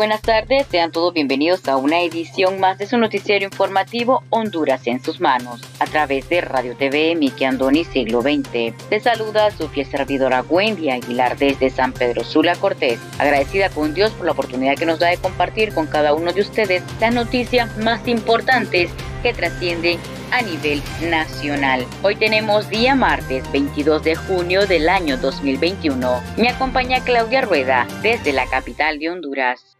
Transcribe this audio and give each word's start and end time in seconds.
Buenas 0.00 0.22
tardes, 0.22 0.66
sean 0.70 0.92
todos 0.92 1.12
bienvenidos 1.12 1.68
a 1.68 1.76
una 1.76 2.00
edición 2.00 2.58
más 2.58 2.78
de 2.78 2.86
su 2.86 2.96
noticiero 2.96 3.44
informativo 3.44 4.22
Honduras 4.30 4.86
en 4.86 5.04
sus 5.04 5.20
manos, 5.20 5.60
a 5.78 5.84
través 5.84 6.26
de 6.30 6.40
Radio 6.40 6.74
TV 6.74 7.14
Miki 7.16 7.44
Andoni 7.44 7.84
Siglo 7.84 8.22
XX. 8.22 8.74
Te 8.88 8.98
saluda 8.98 9.50
su 9.50 9.68
fiel 9.68 9.84
servidora 9.84 10.42
Wendy 10.48 10.88
Aguilar 10.88 11.36
desde 11.36 11.68
San 11.68 11.92
Pedro 11.92 12.24
Sula 12.24 12.56
Cortés, 12.56 12.98
agradecida 13.18 13.68
con 13.68 13.92
Dios 13.92 14.10
por 14.12 14.24
la 14.24 14.32
oportunidad 14.32 14.76
que 14.76 14.86
nos 14.86 15.00
da 15.00 15.08
de 15.08 15.18
compartir 15.18 15.74
con 15.74 15.86
cada 15.86 16.14
uno 16.14 16.32
de 16.32 16.40
ustedes 16.40 16.82
las 16.98 17.12
noticias 17.12 17.76
más 17.76 18.08
importantes 18.08 18.90
que 19.22 19.34
trascienden 19.34 19.98
a 20.32 20.40
nivel 20.40 20.82
nacional. 21.10 21.84
Hoy 22.02 22.16
tenemos 22.16 22.70
día 22.70 22.94
martes 22.94 23.44
22 23.52 24.02
de 24.02 24.14
junio 24.14 24.66
del 24.66 24.88
año 24.88 25.18
2021. 25.18 26.22
Me 26.38 26.48
acompaña 26.48 27.04
Claudia 27.04 27.42
Rueda 27.42 27.86
desde 28.00 28.32
la 28.32 28.46
capital 28.46 28.98
de 28.98 29.10
Honduras. 29.10 29.76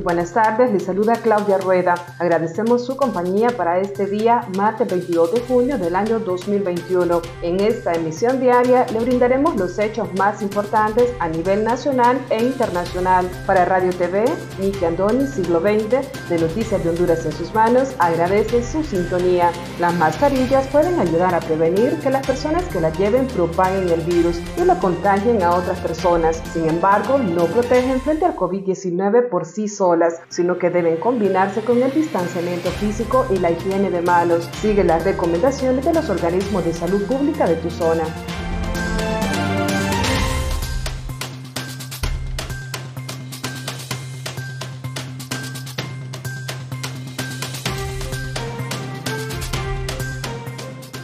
Muy 0.00 0.04
buenas 0.14 0.32
tardes, 0.32 0.72
les 0.72 0.84
saluda 0.84 1.12
Claudia 1.12 1.58
Rueda. 1.58 1.94
Agradecemos 2.18 2.86
su 2.86 2.96
compañía 2.96 3.50
para 3.50 3.80
este 3.80 4.06
día, 4.06 4.48
martes 4.56 4.88
22 4.88 5.34
de 5.34 5.40
junio 5.42 5.76
del 5.76 5.94
año 5.94 6.18
2021. 6.20 7.20
En 7.42 7.60
esta 7.60 7.92
emisión 7.92 8.40
diaria 8.40 8.86
le 8.94 9.00
brindaremos 9.00 9.56
los 9.56 9.78
hechos 9.78 10.08
más 10.14 10.40
importantes 10.40 11.12
a 11.18 11.28
nivel 11.28 11.64
nacional 11.64 12.18
e 12.30 12.42
internacional. 12.42 13.28
Para 13.46 13.66
Radio 13.66 13.92
TV, 13.92 14.24
Niki 14.58 14.86
Andoni, 14.86 15.26
siglo 15.26 15.60
XX, 15.60 16.30
de 16.30 16.38
Noticias 16.38 16.82
de 16.82 16.88
Honduras 16.88 17.26
en 17.26 17.32
sus 17.32 17.52
manos, 17.52 17.94
agradece 17.98 18.64
su 18.64 18.82
sintonía. 18.82 19.52
Las 19.78 19.92
mascarillas 19.96 20.66
pueden 20.68 20.98
ayudar 20.98 21.34
a 21.34 21.40
prevenir 21.40 21.98
que 21.98 22.08
las 22.08 22.26
personas 22.26 22.64
que 22.72 22.80
las 22.80 22.98
lleven 22.98 23.26
propaguen 23.26 23.86
el 23.90 24.00
virus 24.00 24.40
y 24.56 24.64
lo 24.64 24.78
contagien 24.78 25.42
a 25.42 25.54
otras 25.54 25.78
personas. 25.80 26.42
Sin 26.54 26.66
embargo, 26.66 27.18
no 27.18 27.44
protegen 27.44 28.00
frente 28.00 28.24
al 28.24 28.34
COVID-19 28.34 29.28
por 29.28 29.44
sí 29.44 29.68
solos 29.68 29.89
sino 30.28 30.58
que 30.58 30.70
deben 30.70 30.96
combinarse 30.96 31.62
con 31.62 31.82
el 31.82 31.92
distanciamiento 31.92 32.70
físico 32.70 33.26
y 33.30 33.38
la 33.38 33.50
higiene 33.50 33.90
de 33.90 34.02
manos. 34.02 34.48
Sigue 34.60 34.84
las 34.84 35.04
recomendaciones 35.04 35.84
de 35.84 35.94
los 35.94 36.08
organismos 36.08 36.64
de 36.64 36.72
salud 36.72 37.02
pública 37.06 37.46
de 37.46 37.56
tu 37.56 37.70
zona. 37.70 38.04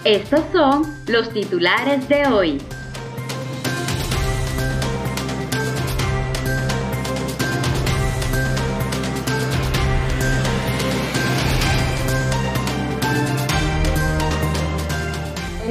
Estos 0.05 0.41
son 0.53 0.85
los 1.09 1.31
titulares 1.31 2.09
de 2.09 2.29
hoy. 2.29 2.76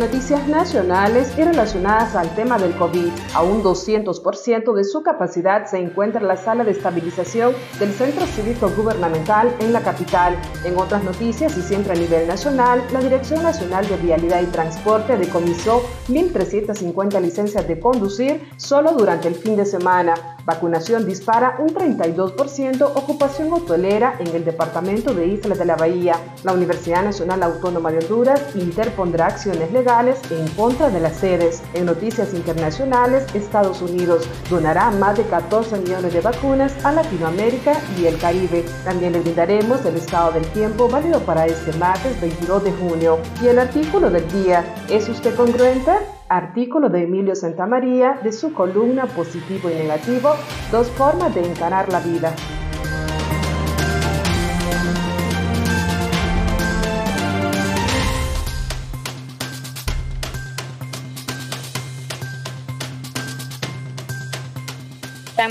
Noticias 0.05 0.47
nacionales 0.47 1.33
y 1.35 1.41
relacionadas 1.41 2.15
al 2.15 2.29
tema 2.35 2.59
del 2.59 2.75
COVID. 2.75 3.09
A 3.33 3.41
un 3.41 3.63
200% 3.63 4.73
de 4.75 4.83
su 4.83 5.01
capacidad 5.01 5.65
se 5.65 5.79
encuentra 5.79 6.21
la 6.21 6.37
sala 6.37 6.63
de 6.63 6.71
estabilización 6.71 7.55
del 7.79 7.91
Centro 7.91 8.27
Cívico 8.27 8.69
Gubernamental 8.77 9.55
en 9.59 9.73
la 9.73 9.81
capital. 9.81 10.37
En 10.63 10.77
otras 10.77 11.03
noticias 11.03 11.57
y 11.57 11.61
siempre 11.63 11.93
a 11.93 11.95
nivel 11.95 12.27
nacional, 12.27 12.83
la 12.93 12.99
Dirección 12.99 13.41
Nacional 13.41 13.87
de 13.87 13.97
Vialidad 13.97 14.43
y 14.43 14.45
Transporte 14.45 15.17
decomisó 15.17 15.81
1.350 16.07 17.19
licencias 17.19 17.67
de 17.67 17.79
conducir 17.79 18.47
solo 18.57 18.91
durante 18.91 19.27
el 19.27 19.33
fin 19.33 19.55
de 19.55 19.65
semana. 19.65 20.34
Vacunación 20.45 21.07
dispara 21.07 21.55
un 21.57 21.69
32% 21.69 22.91
ocupación 22.93 23.51
hotelera 23.51 24.15
en 24.19 24.27
el 24.35 24.45
departamento 24.45 25.13
de 25.15 25.25
Islas 25.25 25.57
de 25.57 25.65
la 25.65 25.75
Bahía. 25.75 26.19
La 26.43 26.53
Universidad 26.53 27.03
Nacional 27.03 27.41
Autónoma 27.41 27.91
de 27.91 27.97
Honduras 27.99 28.55
interpondrá 28.55 29.25
acciones 29.25 29.71
legales 29.71 30.19
en 30.29 30.47
contra 30.49 30.91
de 30.91 30.99
las 30.99 31.17
sedes. 31.17 31.63
En 31.73 31.87
noticias 31.87 32.33
internacionales, 32.35 33.25
Estados 33.33 33.81
Unidos 33.81 34.29
donará 34.47 34.91
más 34.91 35.17
de 35.17 35.23
14 35.23 35.79
millones 35.79 36.13
de 36.13 36.21
vacunas 36.21 36.73
a 36.85 36.91
Latinoamérica 36.91 37.73
y 37.99 38.05
el 38.05 38.19
Caribe. 38.19 38.65
También 38.83 39.13
le 39.13 39.21
brindaremos 39.21 39.83
el 39.83 39.95
estado 39.95 40.33
del 40.33 40.45
tiempo 40.51 40.87
válido 40.87 41.21
para 41.21 41.47
este 41.47 41.73
martes 41.79 42.21
22 42.21 42.65
de 42.65 42.71
junio. 42.73 43.17
Y 43.41 43.47
el 43.47 43.57
artículo 43.57 44.11
del 44.11 44.27
día, 44.31 44.63
¿es 44.89 45.09
usted 45.09 45.35
congruente? 45.35 46.14
Artículo 46.27 46.89
de 46.89 47.03
Emilio 47.03 47.35
Santamaría 47.35 48.19
de 48.23 48.31
su 48.31 48.53
columna 48.53 49.05
Positivo 49.05 49.69
y 49.69 49.75
Negativo, 49.75 50.33
dos 50.71 50.89
formas 50.89 51.35
de 51.35 51.45
encarar 51.45 51.91
la 51.91 51.99
vida. 51.99 52.33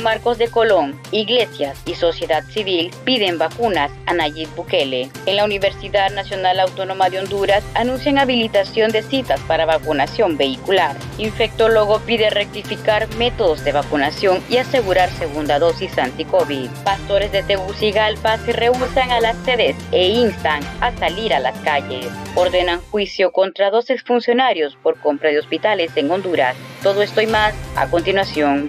Marcos 0.03 0.39
de 0.39 0.49
Colón, 0.49 1.01
iglesias 1.11 1.81
y 1.87 1.95
sociedad 1.95 2.45
civil 2.45 2.91
piden 3.05 3.39
vacunas 3.39 3.91
a 4.07 4.15
Nayib 4.15 4.49
Bukele. 4.55 5.11
En 5.27 5.37
la 5.37 5.45
Universidad 5.45 6.11
Nacional 6.11 6.61
Autónoma 6.61 7.11
de 7.11 7.19
Honduras 7.19 7.65
anuncian 7.75 8.19
habilitación 8.19 8.91
de 8.91 9.03
citas 9.03 9.41
para 9.47 9.67
vacunación 9.67 10.37
vehicular. 10.37 10.97
Infectólogo 11.19 12.01
pide 12.01 12.31
rectificar 12.31 13.09
métodos 13.17 13.65
de 13.65 13.73
vacunación 13.73 14.43
y 14.49 14.57
asegurar 14.57 15.11
segunda 15.11 15.59
dosis 15.59 15.99
anti-COVID. 15.99 16.69
Pastores 16.85 17.33
de 17.33 17.43
Tegucigalpa 17.43 18.39
se 18.39 18.53
rehusan 18.53 19.11
a 19.11 19.21
las 19.21 19.37
sedes 19.45 19.77
e 19.93 20.09
instan 20.09 20.63
a 20.81 20.93
salir 20.97 21.35
a 21.35 21.41
las 21.41 21.59
calles. 21.61 22.09
Ordenan 22.35 22.81
juicio 22.91 23.33
contra 23.33 23.71
dos 23.71 23.91
exfuncionarios 23.91 24.77
por 24.83 24.99
compra 25.01 25.31
de 25.31 25.39
hospitales 25.39 25.93
en 25.97 26.11
Honduras. 26.11 26.57
Todo 26.83 27.03
esto 27.03 27.21
y 27.21 27.27
más 27.27 27.55
a 27.77 27.87
continuación. 27.89 28.69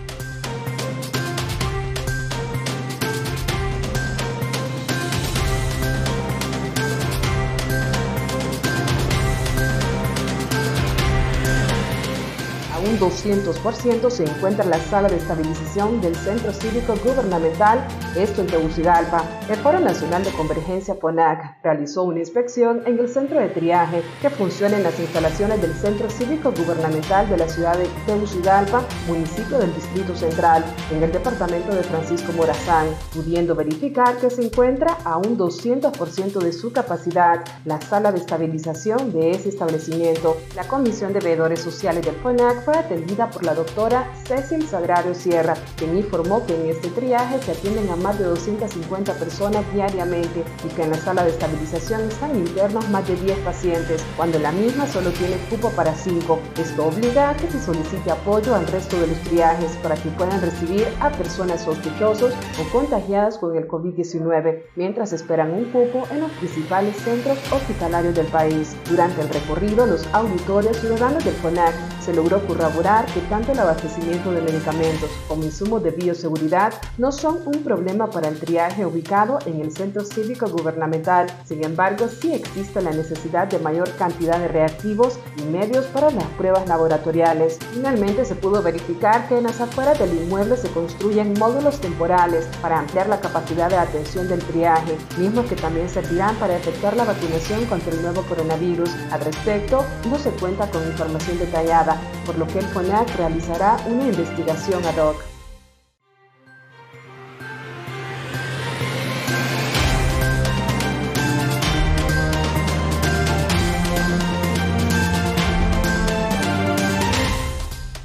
200% 13.01 14.11
se 14.11 14.23
encuentra 14.23 14.63
la 14.63 14.77
sala 14.77 15.09
de 15.09 15.17
estabilización 15.17 15.99
del 16.01 16.15
Centro 16.15 16.53
Cívico 16.53 16.93
Gubernamental, 17.03 17.87
esto 18.15 18.41
en 18.41 18.47
Tegucigalpa. 18.47 19.25
El 19.49 19.55
Foro 19.55 19.79
Nacional 19.79 20.23
de 20.23 20.29
Convergencia 20.29 20.93
PONAC 20.93 21.63
realizó 21.63 22.03
una 22.03 22.19
inspección 22.19 22.83
en 22.85 22.99
el 22.99 23.09
centro 23.09 23.39
de 23.39 23.49
triaje 23.49 24.03
que 24.21 24.29
funciona 24.29 24.77
en 24.77 24.83
las 24.83 24.99
instalaciones 24.99 25.59
del 25.63 25.73
Centro 25.73 26.11
Cívico 26.11 26.51
Gubernamental 26.51 27.27
de 27.27 27.37
la 27.37 27.49
ciudad 27.49 27.75
de 27.75 27.87
Tegucigalpa, 28.05 28.85
municipio 29.07 29.57
del 29.57 29.73
Distrito 29.73 30.15
Central, 30.15 30.63
en 30.91 31.01
el 31.01 31.11
departamento 31.11 31.73
de 31.73 31.81
Francisco 31.81 32.31
Morazán, 32.33 32.85
pudiendo 33.15 33.55
verificar 33.55 34.17
que 34.17 34.29
se 34.29 34.43
encuentra 34.43 34.95
a 35.03 35.17
un 35.17 35.39
200% 35.39 36.39
de 36.39 36.53
su 36.53 36.71
capacidad 36.71 37.43
la 37.65 37.81
sala 37.81 38.11
de 38.11 38.19
estabilización 38.19 39.11
de 39.11 39.31
ese 39.31 39.49
establecimiento. 39.49 40.37
La 40.55 40.67
Comisión 40.67 41.13
de 41.13 41.19
Veedores 41.19 41.61
Sociales 41.61 42.05
del 42.05 42.15
FONAC 42.17 42.63
fue 42.63 42.90
atendida 42.91 43.29
por 43.29 43.45
la 43.45 43.53
doctora 43.53 44.11
Cecil 44.25 44.67
Sagrario 44.67 45.15
Sierra, 45.15 45.53
quien 45.77 45.97
informó 45.97 46.45
que 46.45 46.55
en 46.55 46.71
este 46.71 46.89
triaje 46.89 47.41
se 47.41 47.51
atienden 47.51 47.89
a 47.89 47.95
más 47.95 48.19
de 48.19 48.25
250 48.25 49.13
personas 49.13 49.63
diariamente 49.73 50.43
y 50.65 50.67
que 50.75 50.83
en 50.83 50.89
la 50.89 50.97
sala 50.97 51.23
de 51.23 51.29
estabilización 51.29 52.01
están 52.01 52.35
internos 52.35 52.89
más 52.89 53.07
de 53.07 53.15
10 53.15 53.39
pacientes, 53.39 54.03
cuando 54.17 54.39
la 54.39 54.51
misma 54.51 54.85
solo 54.87 55.09
tiene 55.11 55.37
cupo 55.49 55.69
para 55.69 55.95
5. 55.95 56.37
Esto 56.57 56.85
obliga 56.85 57.29
a 57.29 57.37
que 57.37 57.49
se 57.49 57.61
solicite 57.61 58.11
apoyo 58.11 58.53
al 58.55 58.67
resto 58.67 58.99
de 58.99 59.07
los 59.07 59.19
triajes 59.21 59.71
para 59.81 59.95
que 59.95 60.09
puedan 60.09 60.41
recibir 60.41 60.85
a 60.99 61.11
personas 61.11 61.61
sospechosas 61.61 62.33
o 62.59 62.71
contagiadas 62.73 63.37
con 63.37 63.55
el 63.55 63.69
COVID-19, 63.69 64.63
mientras 64.75 65.13
esperan 65.13 65.53
un 65.53 65.65
cupo 65.71 66.03
en 66.11 66.21
los 66.21 66.31
principales 66.31 66.97
centros 66.97 67.37
hospitalarios 67.53 68.15
del 68.15 68.27
país. 68.27 68.75
Durante 68.89 69.21
el 69.21 69.29
recorrido, 69.29 69.85
los 69.85 70.05
auditores 70.13 70.75
ciudadanos 70.77 71.23
del 71.23 71.35
FONAC 71.35 71.73
se 72.01 72.13
logró 72.13 72.45
corroborar 72.45 72.80
que 72.81 73.21
tanto 73.29 73.51
el 73.51 73.59
abastecimiento 73.59 74.31
de 74.31 74.41
medicamentos 74.41 75.11
como 75.27 75.43
insumos 75.43 75.83
de 75.83 75.91
bioseguridad 75.91 76.73
no 76.97 77.11
son 77.11 77.39
un 77.45 77.63
problema 77.63 78.09
para 78.09 78.27
el 78.27 78.39
triaje 78.39 78.87
ubicado 78.87 79.37
en 79.45 79.61
el 79.61 79.71
centro 79.71 80.03
cívico 80.03 80.47
gubernamental. 80.49 81.27
Sin 81.45 81.63
embargo, 81.63 82.07
sí 82.07 82.33
existe 82.33 82.81
la 82.81 82.89
necesidad 82.89 83.47
de 83.47 83.59
mayor 83.59 83.87
cantidad 83.97 84.39
de 84.39 84.47
reactivos 84.47 85.19
y 85.37 85.43
medios 85.43 85.85
para 85.87 86.09
las 86.09 86.25
pruebas 86.39 86.67
laboratoriales. 86.67 87.59
Finalmente 87.71 88.25
se 88.25 88.33
pudo 88.33 88.63
verificar 88.63 89.27
que 89.27 89.37
en 89.37 89.43
las 89.43 89.61
afueras 89.61 89.99
del 89.99 90.15
inmueble 90.15 90.57
se 90.57 90.71
construyen 90.71 91.35
módulos 91.37 91.79
temporales 91.79 92.47
para 92.63 92.79
ampliar 92.79 93.07
la 93.09 93.21
capacidad 93.21 93.69
de 93.69 93.77
atención 93.77 94.27
del 94.27 94.43
triaje, 94.43 94.97
mismos 95.19 95.45
que 95.45 95.55
también 95.55 95.87
servirán 95.87 96.35
para 96.37 96.57
efectuar 96.57 96.97
la 96.97 97.05
vacunación 97.05 97.63
contra 97.67 97.93
el 97.93 98.01
nuevo 98.01 98.23
coronavirus. 98.23 98.89
Al 99.11 99.21
respecto, 99.21 99.85
no 100.09 100.17
se 100.17 100.31
cuenta 100.31 100.67
con 100.71 100.81
información 100.87 101.37
detallada, 101.37 102.01
por 102.25 102.39
lo 102.39 102.47
que 102.47 102.57
el 102.57 102.70
FONAC 102.73 103.15
realizará 103.17 103.77
una 103.85 104.05
investigación 104.05 104.85
ad 104.85 104.97
hoc. 104.97 105.40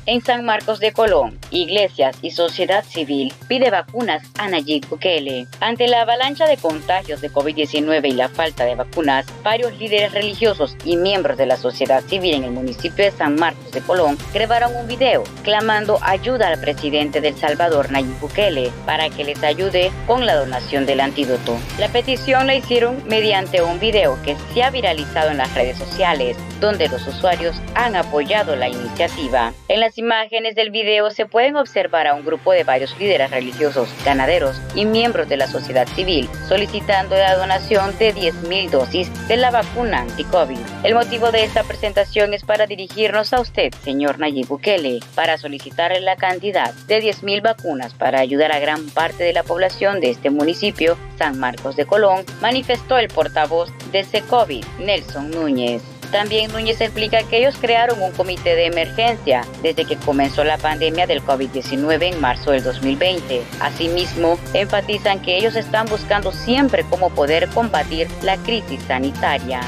En 0.09 0.23
San 0.23 0.45
Marcos 0.45 0.79
de 0.79 0.93
Colón, 0.93 1.37
iglesias 1.51 2.17
y 2.23 2.31
sociedad 2.31 2.85
civil 2.85 3.35
pide 3.49 3.71
vacunas 3.71 4.23
a 4.39 4.49
Nayib 4.49 4.89
Bukele. 4.89 5.49
Ante 5.59 5.89
la 5.89 6.03
avalancha 6.03 6.47
de 6.47 6.57
contagios 6.59 7.21
de 7.21 7.29
COVID-19 7.29 8.11
y 8.11 8.13
la 8.13 8.29
falta 8.29 8.65
de 8.65 8.77
vacunas, 8.77 9.27
varios 9.43 9.77
líderes 9.81 10.13
religiosos 10.13 10.77
y 10.85 10.97
miembros 10.97 11.37
de 11.37 11.47
la 11.47 11.57
sociedad 11.57 12.05
civil 12.05 12.35
en 12.35 12.45
el 12.45 12.53
municipio 12.53 13.05
de 13.05 13.11
San 13.11 13.35
Marcos 13.35 13.73
de 13.73 13.81
Colón 13.81 14.17
grabaron 14.33 14.77
un 14.77 14.87
video 14.87 15.25
clamando 15.43 15.99
ayuda 16.03 16.51
al 16.51 16.61
presidente 16.61 17.21
del 17.21 17.35
Salvador, 17.35 17.91
Nayib 17.91 18.21
Bukele, 18.21 18.71
para 18.87 19.11
que 19.11 19.25
les 19.25 19.43
ayude 19.43 19.91
con 20.07 20.25
la 20.25 20.37
donación 20.37 20.87
del 20.87 21.01
antídoto. 21.01 21.59
La 21.81 21.89
petición 21.89 22.47
la 22.47 22.55
hicieron 22.55 23.03
mediante 23.09 23.61
un 23.61 23.81
video 23.81 24.17
que 24.23 24.37
se 24.55 24.63
ha 24.63 24.71
viralizado 24.71 25.33
en 25.33 25.39
las 25.39 25.53
redes 25.53 25.77
sociales, 25.77 26.37
donde 26.61 26.89
los 26.89 27.05
usuarios 27.09 27.57
han 27.75 27.97
apoyado 27.97 28.55
la 28.55 28.69
iniciativa. 28.69 29.53
En 29.67 29.81
las 29.81 29.96
imágenes 29.99 30.55
del 30.55 30.71
video 30.71 31.11
se 31.11 31.27
pueden 31.27 31.57
observar 31.57 32.07
a 32.07 32.15
un 32.15 32.25
grupo 32.25 32.53
de 32.53 32.65
varios 32.65 32.99
líderes 32.99 33.31
religiosos, 33.31 33.89
ganaderos 34.05 34.61
y 34.75 34.85
miembros 34.85 35.29
de 35.29 35.37
la 35.37 35.47
sociedad 35.47 35.87
civil 35.89 36.29
solicitando 36.49 37.17
la 37.17 37.37
donación 37.37 37.97
de 37.99 38.15
10.000 38.15 38.71
dosis 38.71 39.29
de 39.29 39.37
la 39.37 39.51
vacuna 39.51 40.03
anti-COVID. 40.03 40.59
El 40.85 40.95
motivo 40.95 41.33
de 41.33 41.45
esta 41.45 41.65
presentación 41.65 42.35
es 42.35 42.45
para 42.45 42.67
dirigirnos 42.67 43.33
a 43.33 43.41
usted, 43.41 43.73
señor 43.83 44.19
Nayib 44.19 44.49
Bukele, 44.49 45.01
para 45.15 45.39
solicitar 45.39 45.97
la 46.01 46.17
cantidad 46.17 46.73
de 46.87 47.03
10.000 47.03 47.43
vacunas 47.43 47.95
para 47.95 48.21
ayudar 48.21 48.53
a 48.53 48.59
gran 48.59 48.89
parte 48.91 49.25
de 49.25 49.33
la 49.33 49.43
población 49.43 50.01
de 50.01 50.11
este 50.11 50.31
municipio, 50.31 50.97
San 51.17 51.39
Marcos 51.39 51.77
de 51.77 51.87
Colón, 51.87 52.25
manifestó 52.41 52.99
el 52.99 53.09
portavoz 53.09 53.71
de 53.93 54.05
SECOVID, 54.05 54.65
Nelson 54.79 55.31
Núñez. 55.31 55.96
También 56.11 56.53
Núñez 56.53 56.81
explica 56.81 57.23
que 57.25 57.39
ellos 57.39 57.57
crearon 57.61 58.01
un 58.01 58.13
comité 58.13 58.55
de 58.55 58.67
emergencia 58.67 59.45
desde 59.63 59.85
que 59.85 59.97
comenzó 59.97 60.45
la 60.45 60.59
pandemia 60.59 61.07
del 61.07 61.23
COVID-19 61.23 62.15
en 62.15 62.21
marzo 62.21 62.53
del 62.53 62.63
2020. 62.63 63.43
Asimismo, 63.61 64.39
enfatizan 64.55 65.21
que 65.21 65.37
ellos 65.37 65.57
están 65.57 65.87
buscando 65.87 66.33
siempre 66.33 66.85
cómo 66.89 67.11
poder 67.11 67.49
combatir 67.49 68.09
la 68.23 68.37
crisis 68.39 68.81
sanitaria. 68.87 69.61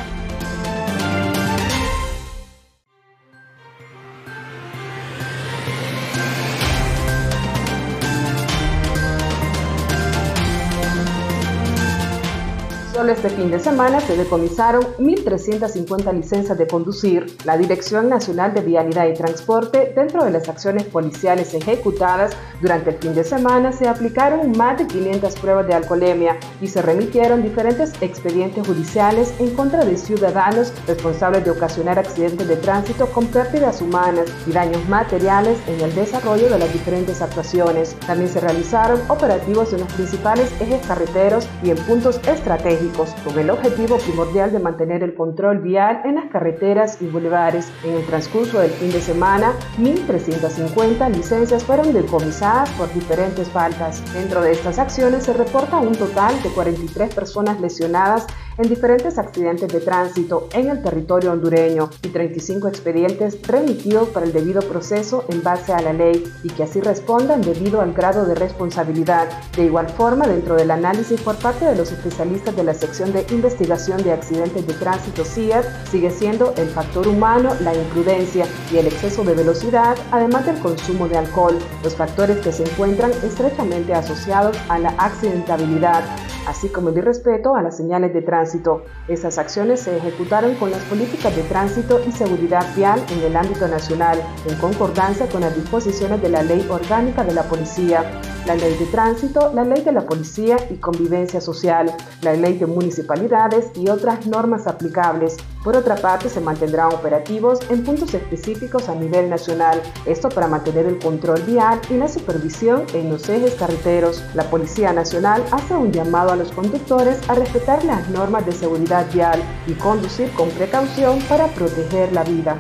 Solo 13.09 13.17
este 13.17 13.37
fin 13.41 13.51
de 13.51 13.59
semana 13.59 14.01
se 14.01 14.19
decomisaron 14.19 14.83
1.350 14.99 16.13
licencias 16.13 16.59
de 16.59 16.67
conducir. 16.67 17.39
La 17.47 17.57
Dirección 17.57 18.11
Nacional 18.11 18.53
de 18.53 18.61
Vialidad 18.61 19.09
y 19.09 19.15
Transporte, 19.15 19.95
dentro 19.97 20.27
de 20.27 20.31
las 20.31 20.47
acciones 20.47 20.85
policiales 20.85 21.55
ejecutadas 21.55 22.37
durante 22.61 22.91
el 22.91 22.99
fin 22.99 23.15
de 23.15 23.25
semana, 23.25 23.73
se 23.73 23.89
aplicaron 23.89 24.53
más 24.59 24.77
de 24.77 24.87
500 24.87 25.37
pruebas 25.37 25.67
de 25.67 25.73
alcoholemia 25.73 26.37
y 26.61 26.67
se 26.67 26.83
remitieron 26.83 27.43
diferentes 27.43 27.95
expedientes 28.03 28.67
judiciales 28.67 29.33
en 29.39 29.55
contra 29.55 29.87
de 29.87 29.97
ciudadanos 29.97 30.75
responsables 30.87 31.47
de 31.47 31.53
ocasionar 31.53 31.99
accidentes 31.99 32.47
de 32.47 32.57
tránsito 32.57 33.07
con 33.07 33.27
pérdidas 33.29 33.81
humanas 33.81 34.27
y 34.47 34.53
daños 34.53 34.87
materiales 34.87 35.57
en 35.67 35.81
el 35.81 35.95
desarrollo 35.95 36.51
de 36.51 36.59
las 36.59 36.71
diferentes 36.75 37.23
actuaciones. 37.23 37.97
También 38.07 38.29
se 38.29 38.41
realizaron 38.41 39.01
operativos 39.09 39.73
en 39.73 39.81
los 39.81 39.93
principales 39.95 40.53
ejes 40.61 40.87
carreteros 40.87 41.49
y 41.63 41.71
en 41.71 41.79
puntos 41.79 42.21
estratégicos 42.27 42.98
con 42.99 43.39
el 43.39 43.51
objetivo 43.51 43.97
primordial 43.99 44.51
de 44.51 44.59
mantener 44.59 45.05
el 45.05 45.15
control 45.15 45.59
vial 45.59 46.03
en 46.05 46.17
las 46.17 46.27
carreteras 46.27 47.01
y 47.01 47.07
bulevares. 47.07 47.71
En 47.85 47.95
el 47.95 48.05
transcurso 48.05 48.59
del 48.59 48.73
fin 48.73 48.91
de 48.91 49.01
semana, 49.01 49.53
1.350 49.79 51.09
licencias 51.15 51.63
fueron 51.63 51.93
decomisadas 51.93 52.71
por 52.73 52.93
diferentes 52.93 53.49
faltas. 53.49 54.03
Dentro 54.13 54.43
de 54.43 54.51
estas 54.51 54.81
acciones 54.81 55.25
se 55.25 55.33
reporta 55.33 55.77
un 55.77 55.95
total 55.95 56.35
de 56.43 56.51
43 56.51 57.15
personas 57.15 57.61
lesionadas 57.61 58.27
en 58.59 58.69
diferentes 58.69 59.19
accidentes 59.19 59.73
de 59.73 59.81
tránsito 59.81 60.49
en 60.53 60.69
el 60.69 60.83
territorio 60.83 61.33
hondureño 61.33 61.91
y 62.03 62.09
35 62.09 62.69
expedientes 62.69 63.41
remitidos 63.47 64.09
para 64.09 64.27
el 64.27 64.33
debido 64.33 64.61
proceso 64.63 65.25
en 65.29 65.43
base 65.43 65.73
a 65.73 65.81
la 65.81 65.93
ley 65.93 66.25
y 66.43 66.51
que 66.51 66.65
así 66.65 66.81
respondan 66.81 67.41
debido 67.41 67.81
al 67.81 67.93
grado 67.93 68.27
de 68.27 68.35
responsabilidad. 68.35 69.29
De 69.57 69.65
igual 69.65 69.89
forma, 69.89 70.27
dentro 70.27 70.57
del 70.57 70.73
análisis 70.73 71.21
por 71.21 71.37
parte 71.37 71.65
de 71.65 71.77
los 71.77 71.93
especialistas 71.93 72.57
de 72.57 72.65
la 72.65 72.75
sección 72.75 73.13
de 73.13 73.25
investigación 73.31 74.03
de 74.03 74.13
accidentes 74.13 74.67
de 74.67 74.75
tránsito 74.75 75.25
CIAT, 75.25 75.65
sigue 75.91 76.11
siendo 76.11 76.53
el 76.57 76.69
factor 76.69 77.07
humano, 77.07 77.53
la 77.61 77.75
imprudencia 77.75 78.47
y 78.73 78.79
el 78.79 78.89
exceso 78.89 79.23
de 79.23 79.35
velocidad, 79.35 79.97
además 80.11 80.47
del 80.47 80.59
consumo 80.59 81.09
de 81.09 81.19
alcohol, 81.19 81.57
los 81.85 81.95
factores 81.95 82.39
que 82.39 82.53
se 82.53 82.65
encuentran 82.65 83.13
estrechamente 83.23 83.95
asociados 83.95 84.57
a 84.69 84.79
la 84.81 84.91
accidentabilidad, 84.99 86.05
así 86.49 86.69
como 86.69 86.89
el 86.89 86.97
irrespeto 86.97 87.55
a 87.55 87.63
las 87.63 87.77
señales 87.77 88.15
de 88.15 88.23
tránsito. 88.23 88.83
Estas 89.07 89.39
acciones 89.39 89.81
se 89.81 89.97
ejecutaron 89.97 90.55
con 90.55 90.71
las 90.71 90.83
políticas 90.85 91.37
de 91.37 91.43
tránsito 91.43 92.01
y 92.07 92.13
seguridad 92.13 92.67
vial 92.75 93.05
en 93.11 93.21
el 93.21 93.37
ámbito 93.37 93.69
nacional, 93.69 94.19
en 94.47 94.57
concordancia 94.57 95.29
con 95.29 95.43
las 95.43 95.55
disposiciones 95.55 96.23
de 96.23 96.31
la 96.31 96.43
Ley 96.43 96.67
Orgánica 96.71 97.23
de 97.23 97.35
la 97.35 97.43
Policía, 97.43 98.03
la 98.49 98.55
Ley 98.55 98.75
de 98.79 98.87
Tránsito, 98.87 99.53
la 99.53 99.63
Ley 99.63 99.83
de 99.83 99.93
la 99.93 100.07
Policía 100.07 100.57
y 100.71 100.77
Convivencia 100.77 101.39
Social, 101.39 101.95
la 102.23 102.33
Ley 102.33 102.57
de 102.57 102.65
Municipalidades 102.65 103.67
y 103.77 103.91
otras 103.91 104.27
normas 104.27 104.67
aplicables. 104.67 105.37
Por 105.63 105.77
otra 105.77 105.97
parte, 105.97 106.31
se 106.31 106.41
mantendrán 106.41 106.95
operativos 106.95 107.59
en 107.69 107.85
puntos 107.85 108.15
específicos 108.15 108.89
a 108.89 108.95
nivel 108.95 109.29
nacional, 109.29 109.83
esto 110.07 110.31
para 110.31 110.49
mantener 110.49 110.87
el 110.87 110.99
control 110.99 111.43
vial 111.43 111.79
y 111.91 111.99
la 111.99 112.09
supervisión 112.09 112.85
en 112.95 113.11
los 113.11 113.29
ejes 113.29 113.55
carreteros. 113.55 114.25
La 114.35 114.49
Policía 114.49 114.95
Nacional 114.95 115.45
hace 115.51 115.75
un 115.75 115.93
llamado 115.93 116.33
a 116.33 116.37
los 116.37 116.51
conductores 116.51 117.19
a 117.29 117.35
respetar 117.35 117.85
las 117.85 118.09
normas 118.09 118.47
de 118.47 118.53
seguridad 118.53 119.07
vial 119.13 119.43
y 119.67 119.75
conducir 119.75 120.33
con 120.33 120.49
precaución 120.51 121.19
para 121.29 121.49
proteger 121.49 122.15
la 122.15 122.25
vida. 122.25 122.59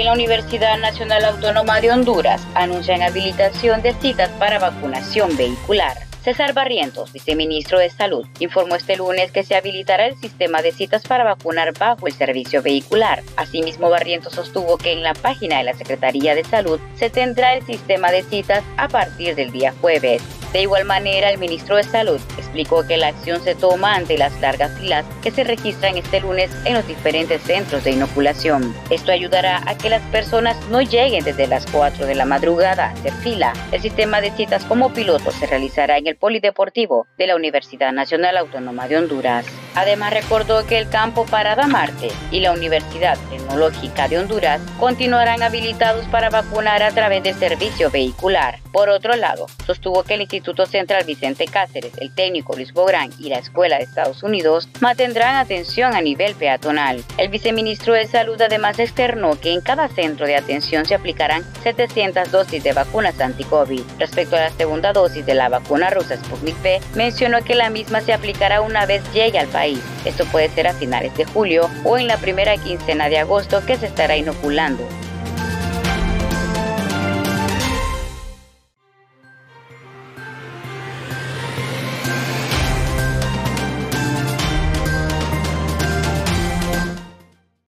En 0.00 0.06
la 0.06 0.14
Universidad 0.14 0.78
Nacional 0.78 1.26
Autónoma 1.26 1.78
de 1.82 1.90
Honduras 1.90 2.40
anuncian 2.54 3.02
habilitación 3.02 3.82
de 3.82 3.92
citas 3.92 4.30
para 4.38 4.58
vacunación 4.58 5.36
vehicular. 5.36 5.94
César 6.24 6.54
Barrientos, 6.54 7.12
viceministro 7.12 7.78
de 7.78 7.90
Salud, 7.90 8.26
informó 8.38 8.76
este 8.76 8.96
lunes 8.96 9.30
que 9.30 9.42
se 9.42 9.56
habilitará 9.56 10.06
el 10.06 10.16
sistema 10.16 10.62
de 10.62 10.72
citas 10.72 11.02
para 11.02 11.24
vacunar 11.24 11.74
bajo 11.78 12.06
el 12.06 12.14
servicio 12.14 12.62
vehicular. 12.62 13.22
Asimismo, 13.36 13.90
Barrientos 13.90 14.32
sostuvo 14.32 14.78
que 14.78 14.92
en 14.92 15.02
la 15.02 15.12
página 15.12 15.58
de 15.58 15.64
la 15.64 15.74
Secretaría 15.74 16.34
de 16.34 16.44
Salud 16.44 16.80
se 16.94 17.10
tendrá 17.10 17.52
el 17.52 17.66
sistema 17.66 18.10
de 18.10 18.22
citas 18.22 18.64
a 18.78 18.88
partir 18.88 19.34
del 19.34 19.52
día 19.52 19.74
jueves. 19.82 20.22
De 20.52 20.62
igual 20.62 20.84
manera, 20.84 21.30
el 21.30 21.38
ministro 21.38 21.76
de 21.76 21.84
Salud 21.84 22.20
explicó 22.36 22.84
que 22.84 22.96
la 22.96 23.08
acción 23.08 23.40
se 23.40 23.54
toma 23.54 23.94
ante 23.94 24.18
las 24.18 24.40
largas 24.40 24.76
filas 24.80 25.06
que 25.22 25.30
se 25.30 25.44
registran 25.44 25.96
este 25.96 26.18
lunes 26.18 26.50
en 26.64 26.74
los 26.74 26.86
diferentes 26.88 27.40
centros 27.42 27.84
de 27.84 27.92
inoculación. 27.92 28.74
Esto 28.90 29.12
ayudará 29.12 29.62
a 29.64 29.78
que 29.78 29.88
las 29.88 30.02
personas 30.10 30.56
no 30.68 30.82
lleguen 30.82 31.22
desde 31.22 31.46
las 31.46 31.66
4 31.70 32.04
de 32.04 32.16
la 32.16 32.24
madrugada 32.24 32.86
a 32.86 32.90
hacer 32.90 33.12
fila. 33.12 33.52
El 33.70 33.80
sistema 33.80 34.20
de 34.20 34.32
citas 34.32 34.64
como 34.64 34.92
piloto 34.92 35.30
se 35.30 35.46
realizará 35.46 35.98
en 35.98 36.08
el 36.08 36.16
Polideportivo 36.16 37.06
de 37.16 37.28
la 37.28 37.36
Universidad 37.36 37.92
Nacional 37.92 38.36
Autónoma 38.36 38.88
de 38.88 38.96
Honduras. 38.96 39.46
Además, 39.76 40.12
recordó 40.12 40.66
que 40.66 40.78
el 40.78 40.88
campo 40.88 41.26
Parada 41.26 41.68
Marte 41.68 42.08
y 42.32 42.40
la 42.40 42.50
Universidad 42.50 43.16
Tecnológica 43.30 44.08
de 44.08 44.18
Honduras 44.18 44.60
continuarán 44.80 45.44
habilitados 45.44 46.06
para 46.06 46.28
vacunar 46.28 46.82
a 46.82 46.90
través 46.90 47.22
del 47.22 47.36
servicio 47.36 47.88
vehicular. 47.88 48.58
Por 48.72 48.88
otro 48.88 49.14
lado, 49.14 49.46
sostuvo 49.64 50.02
que 50.02 50.14
el 50.14 50.22
Instituto 50.22 50.39
Central 50.66 51.04
Vicente 51.04 51.46
Cáceres, 51.46 51.92
el 52.00 52.14
técnico 52.14 52.54
Luis 52.54 52.72
Bográn 52.72 53.10
y 53.18 53.28
la 53.28 53.38
Escuela 53.38 53.78
de 53.78 53.84
Estados 53.84 54.22
Unidos 54.22 54.68
mantendrán 54.80 55.36
atención 55.36 55.94
a 55.94 56.00
nivel 56.00 56.34
peatonal. 56.34 57.04
El 57.18 57.28
viceministro 57.28 57.94
de 57.94 58.06
Salud 58.06 58.40
además 58.40 58.78
externó 58.78 59.38
que 59.38 59.52
en 59.52 59.60
cada 59.60 59.88
centro 59.88 60.26
de 60.26 60.36
atención 60.36 60.86
se 60.86 60.94
aplicarán 60.94 61.44
700 61.62 62.30
dosis 62.30 62.62
de 62.62 62.72
vacunas 62.72 63.20
anti-COVID. 63.20 63.82
Respecto 63.98 64.36
a 64.36 64.40
la 64.40 64.50
segunda 64.50 64.92
dosis 64.92 65.24
de 65.26 65.34
la 65.34 65.48
vacuna 65.48 65.90
rusa 65.90 66.16
Sputnik 66.16 66.60
V, 66.62 66.80
mencionó 66.94 67.42
que 67.42 67.54
la 67.54 67.70
misma 67.70 68.00
se 68.00 68.12
aplicará 68.12 68.60
una 68.60 68.86
vez 68.86 69.02
llegue 69.12 69.38
al 69.38 69.48
país. 69.48 69.80
Esto 70.04 70.24
puede 70.26 70.48
ser 70.50 70.66
a 70.66 70.74
finales 70.74 71.16
de 71.16 71.24
julio 71.24 71.70
o 71.84 71.98
en 71.98 72.06
la 72.06 72.16
primera 72.16 72.56
quincena 72.56 73.08
de 73.08 73.18
agosto 73.18 73.64
que 73.66 73.76
se 73.76 73.86
estará 73.86 74.16
inoculando. 74.16 74.86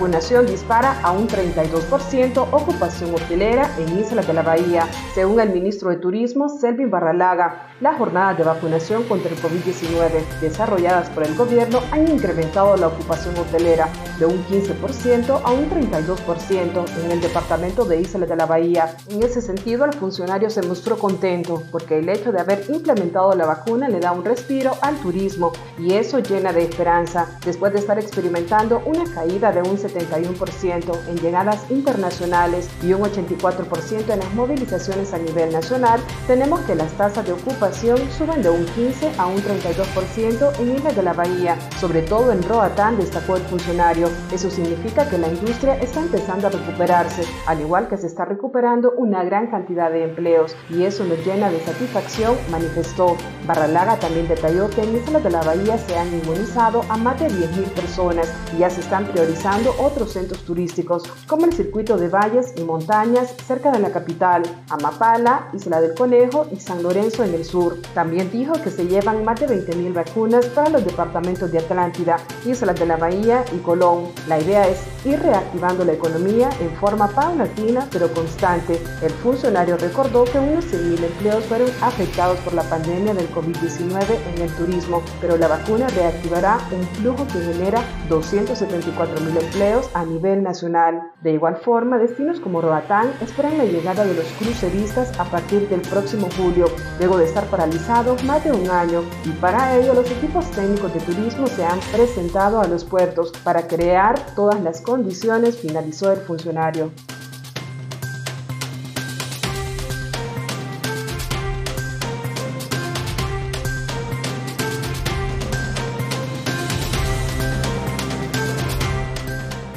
Vacunación 0.00 0.46
dispara 0.46 0.98
a 1.02 1.12
un 1.12 1.28
32% 1.28 2.48
ocupación 2.52 3.14
hotelera 3.14 3.70
en 3.76 3.98
Islas 3.98 4.26
de 4.26 4.32
la 4.32 4.40
Bahía. 4.40 4.88
Según 5.14 5.40
el 5.40 5.50
ministro 5.50 5.90
de 5.90 5.96
Turismo, 5.96 6.48
Selvin 6.48 6.90
Barralaga, 6.90 7.69
las 7.80 7.96
jornadas 7.96 8.36
de 8.36 8.44
vacunación 8.44 9.04
contra 9.04 9.30
el 9.30 9.38
COVID-19 9.40 10.40
desarrolladas 10.40 11.08
por 11.10 11.24
el 11.24 11.34
gobierno 11.34 11.80
han 11.90 12.08
incrementado 12.08 12.76
la 12.76 12.88
ocupación 12.88 13.36
hotelera 13.38 13.88
de 14.18 14.26
un 14.26 14.44
15% 14.46 15.40
a 15.42 15.50
un 15.50 15.70
32% 15.70 17.04
en 17.04 17.10
el 17.10 17.20
departamento 17.20 17.84
de 17.86 18.00
Islas 18.00 18.28
de 18.28 18.36
la 18.36 18.44
Bahía. 18.44 18.96
En 19.08 19.22
ese 19.22 19.40
sentido, 19.40 19.86
el 19.86 19.94
funcionario 19.94 20.50
se 20.50 20.62
mostró 20.62 20.98
contento 20.98 21.62
porque 21.70 21.98
el 21.98 22.08
hecho 22.08 22.32
de 22.32 22.40
haber 22.40 22.64
implementado 22.68 23.34
la 23.34 23.46
vacuna 23.46 23.88
le 23.88 24.00
da 24.00 24.12
un 24.12 24.24
respiro 24.24 24.72
al 24.82 24.96
turismo 24.96 25.52
y 25.78 25.94
eso 25.94 26.18
llena 26.18 26.52
de 26.52 26.64
esperanza 26.64 27.38
después 27.46 27.72
de 27.72 27.78
estar 27.78 27.98
experimentando 27.98 28.82
una 28.84 29.04
caída 29.14 29.52
de 29.52 29.62
un 29.62 29.78
71% 29.78 31.08
en 31.08 31.16
llegadas 31.16 31.70
internacionales 31.70 32.68
y 32.82 32.92
un 32.92 33.02
84% 33.02 34.10
en 34.10 34.18
las 34.18 34.34
movilizaciones 34.34 35.14
a 35.14 35.18
nivel 35.18 35.50
nacional, 35.52 36.00
tenemos 36.26 36.60
que 36.60 36.74
las 36.74 36.92
tasas 36.92 37.26
de 37.26 37.32
ocupación 37.32 37.69
suben 37.72 38.42
de 38.42 38.50
un 38.50 38.64
15 38.64 39.12
a 39.18 39.26
un 39.26 39.36
32% 39.36 40.60
en 40.60 40.76
Islas 40.76 40.96
de 40.96 41.02
la 41.02 41.12
Bahía, 41.12 41.58
sobre 41.78 42.02
todo 42.02 42.32
en 42.32 42.42
Roatán, 42.42 42.96
destacó 42.96 43.36
el 43.36 43.42
funcionario. 43.42 44.08
Eso 44.32 44.50
significa 44.50 45.08
que 45.08 45.18
la 45.18 45.28
industria 45.28 45.74
está 45.76 46.00
empezando 46.00 46.46
a 46.46 46.50
recuperarse, 46.50 47.22
al 47.46 47.60
igual 47.60 47.88
que 47.88 47.96
se 47.96 48.06
está 48.06 48.24
recuperando 48.24 48.92
una 48.96 49.24
gran 49.24 49.50
cantidad 49.50 49.90
de 49.90 50.04
empleos, 50.04 50.54
y 50.68 50.84
eso 50.84 51.04
nos 51.04 51.24
llena 51.24 51.50
de 51.50 51.60
satisfacción, 51.60 52.36
manifestó. 52.50 53.16
Barralaga 53.46 53.96
también 53.98 54.28
detalló 54.28 54.68
que 54.70 54.82
en 54.82 54.96
Islas 54.96 55.22
de 55.22 55.30
la 55.30 55.42
Bahía 55.42 55.78
se 55.78 55.96
han 55.96 56.08
inmunizado 56.12 56.82
a 56.88 56.96
más 56.96 57.18
de 57.20 57.28
10.000 57.28 57.64
personas 57.74 58.32
y 58.54 58.58
ya 58.58 58.70
se 58.70 58.80
están 58.80 59.06
priorizando 59.06 59.74
otros 59.78 60.12
centros 60.12 60.44
turísticos 60.44 61.04
como 61.26 61.46
el 61.46 61.52
circuito 61.52 61.96
de 61.96 62.08
valles 62.08 62.54
y 62.56 62.64
montañas 62.64 63.34
cerca 63.46 63.70
de 63.70 63.78
la 63.80 63.90
capital, 63.90 64.42
Amapala, 64.68 65.48
Isla 65.52 65.80
del 65.80 65.94
Conejo 65.94 66.46
y 66.50 66.56
San 66.56 66.82
Lorenzo 66.82 67.24
en 67.24 67.34
el 67.34 67.44
sur. 67.44 67.59
También 67.94 68.30
dijo 68.30 68.52
que 68.62 68.70
se 68.70 68.86
llevan 68.86 69.24
más 69.24 69.38
de 69.40 69.48
20.000 69.48 69.92
vacunas 69.92 70.46
para 70.46 70.70
los 70.70 70.84
departamentos 70.84 71.52
de 71.52 71.58
Atlántida, 71.58 72.16
Islas 72.46 72.78
de 72.78 72.86
la 72.86 72.96
Bahía 72.96 73.44
y 73.54 73.58
Colón. 73.58 74.08
La 74.28 74.40
idea 74.40 74.66
es 74.68 74.78
ir 75.04 75.20
reactivando 75.20 75.84
la 75.84 75.92
economía 75.92 76.50
en 76.60 76.70
forma 76.76 77.08
paulatina 77.08 77.86
pero 77.92 78.12
constante. 78.12 78.80
El 79.02 79.10
funcionario 79.10 79.76
recordó 79.76 80.24
que 80.24 80.38
unos 80.38 80.64
100.000 80.66 81.04
empleos 81.04 81.44
fueron 81.44 81.68
afectados 81.82 82.38
por 82.40 82.54
la 82.54 82.62
pandemia 82.62 83.14
del 83.14 83.30
COVID-19 83.34 84.04
en 84.34 84.42
el 84.42 84.50
turismo, 84.56 85.02
pero 85.20 85.36
la 85.36 85.48
vacuna 85.48 85.88
reactivará 85.88 86.58
un 86.72 86.86
flujo 86.96 87.26
que 87.26 87.40
genera 87.52 87.82
274.000 88.08 89.42
empleos 89.42 89.90
a 89.94 90.04
nivel 90.04 90.42
nacional. 90.42 91.02
De 91.22 91.32
igual 91.32 91.56
forma, 91.56 91.98
destinos 91.98 92.40
como 92.40 92.60
Roatán 92.60 93.12
esperan 93.20 93.58
la 93.58 93.64
llegada 93.64 94.04
de 94.04 94.14
los 94.14 94.26
cruceristas 94.38 95.18
a 95.18 95.24
partir 95.24 95.68
del 95.68 95.80
próximo 95.80 96.28
julio, 96.36 96.66
luego 96.98 97.18
de 97.18 97.24
estar 97.24 97.44
paralizados 97.50 98.22
más 98.24 98.44
de 98.44 98.52
un 98.52 98.70
año, 98.70 99.02
y 99.24 99.30
para 99.30 99.76
ello 99.76 99.94
los 99.94 100.10
equipos 100.10 100.50
técnicos 100.52 100.94
de 100.94 101.00
turismo 101.00 101.46
se 101.46 101.64
han 101.64 101.80
presentado 101.92 102.60
a 102.60 102.66
los 102.66 102.84
puertos 102.84 103.32
para 103.44 103.66
crear 103.66 104.34
todas 104.34 104.60
las 104.62 104.80
condiciones, 104.80 105.58
finalizó 105.58 106.12
el 106.12 106.20
funcionario. 106.20 106.90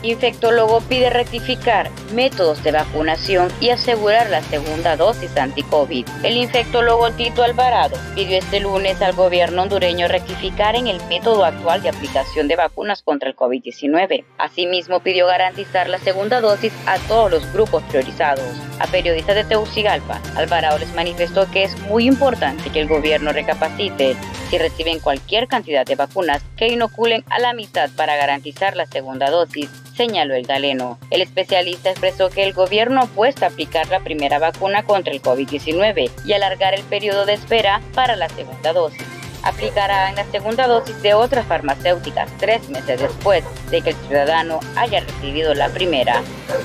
Infectólogo 0.03 0.81
pide 0.81 1.09
rectificar 1.09 1.89
métodos 2.13 2.61
de 2.61 2.73
vacunación 2.73 3.49
y 3.61 3.69
asegurar 3.69 4.29
la 4.29 4.41
segunda 4.41 4.97
dosis 4.97 5.35
anti-COVID. 5.37 6.05
El 6.23 6.35
infectólogo 6.35 7.09
Tito 7.11 7.41
Alvarado 7.41 7.95
pidió 8.13 8.37
este 8.37 8.59
lunes 8.59 9.01
al 9.01 9.13
gobierno 9.13 9.61
hondureño 9.61 10.09
rectificar 10.09 10.75
en 10.75 10.87
el 10.87 11.01
método 11.07 11.45
actual 11.45 11.81
de 11.81 11.89
aplicación 11.89 12.49
de 12.49 12.57
vacunas 12.57 13.01
contra 13.01 13.29
el 13.29 13.35
COVID-19. 13.37 14.25
Asimismo, 14.37 14.99
pidió 14.99 15.25
garantizar 15.25 15.87
la 15.87 15.99
segunda 15.99 16.41
dosis 16.41 16.73
a 16.85 16.97
todos 17.07 17.31
los 17.31 17.53
grupos 17.53 17.81
priorizados. 17.83 18.43
A 18.79 18.87
periodistas 18.87 19.35
de 19.35 19.45
Tegucigalpa, 19.45 20.21
Alvarado 20.35 20.79
les 20.79 20.93
manifestó 20.93 21.49
que 21.49 21.63
es 21.63 21.79
muy 21.83 22.07
importante 22.07 22.69
que 22.71 22.81
el 22.81 22.89
gobierno 22.89 23.31
recapacite 23.31 24.17
si 24.49 24.57
reciben 24.57 24.99
cualquier 24.99 25.47
cantidad 25.47 25.85
de 25.85 25.95
vacunas 25.95 26.43
que 26.57 26.67
inoculen 26.67 27.23
a 27.29 27.39
la 27.39 27.53
mitad 27.53 27.89
para 27.95 28.17
garantizar 28.17 28.75
la 28.75 28.85
segunda 28.85 29.29
dosis 29.29 29.69
señaló 29.95 30.35
el 30.35 30.45
galeno. 30.45 30.97
El 31.09 31.21
especialista 31.21 31.91
expresó 31.91 32.29
que 32.29 32.43
el 32.43 32.53
gobierno 32.53 33.01
apuesta 33.01 33.45
a 33.45 33.49
aplicar 33.49 33.87
la 33.89 33.99
primera 33.99 34.39
vacuna 34.39 34.83
contra 34.83 35.13
el 35.13 35.21
COVID-19 35.21 36.11
y 36.25 36.33
alargar 36.33 36.73
el 36.73 36.83
periodo 36.83 37.25
de 37.25 37.33
espera 37.33 37.81
para 37.93 38.15
la 38.15 38.29
segunda 38.29 38.73
dosis 38.73 39.12
aplicará 39.43 40.09
en 40.09 40.15
la 40.15 40.25
segunda 40.25 40.67
dosis 40.67 41.01
de 41.01 41.13
otras 41.13 41.45
farmacéuticas 41.45 42.29
tres 42.37 42.67
meses 42.69 43.01
después 43.01 43.43
de 43.69 43.81
que 43.81 43.91
el 43.91 43.95
ciudadano 44.07 44.59
haya 44.75 45.01
recibido 45.01 45.53
la 45.53 45.69
primera. 45.69 46.21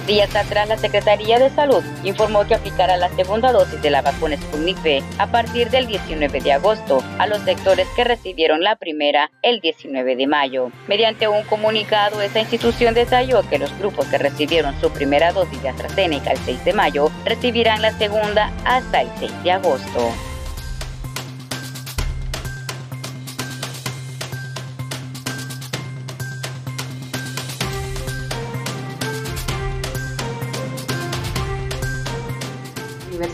Días 0.06 0.34
atrás, 0.34 0.68
la 0.68 0.78
Secretaría 0.78 1.38
de 1.38 1.50
Salud 1.50 1.82
informó 2.04 2.46
que 2.46 2.54
aplicará 2.54 2.96
la 2.96 3.08
segunda 3.10 3.52
dosis 3.52 3.80
de 3.82 3.90
la 3.90 4.02
vacuna 4.02 4.36
Sputnik 4.36 4.78
V 4.78 5.02
a 5.18 5.26
partir 5.26 5.70
del 5.70 5.86
19 5.86 6.40
de 6.40 6.52
agosto 6.52 7.02
a 7.18 7.26
los 7.26 7.40
sectores 7.42 7.86
que 7.96 8.04
recibieron 8.04 8.62
la 8.62 8.76
primera 8.76 9.30
el 9.42 9.60
19 9.60 10.16
de 10.16 10.26
mayo. 10.26 10.70
Mediante 10.86 11.28
un 11.28 11.42
comunicado, 11.44 12.20
esa 12.20 12.40
institución 12.40 12.94
detalló 12.94 13.48
que 13.48 13.58
los 13.58 13.76
grupos 13.78 14.06
que 14.06 14.18
recibieron 14.18 14.78
su 14.80 14.90
primera 14.90 15.32
dosis 15.32 15.62
de 15.62 15.68
AstraZeneca 15.68 16.32
el 16.32 16.38
6 16.38 16.64
de 16.64 16.72
mayo 16.72 17.10
recibirán 17.24 17.82
la 17.82 17.92
segunda 17.92 18.52
hasta 18.64 19.02
el 19.02 19.08
6 19.18 19.42
de 19.42 19.52
agosto. 19.52 20.27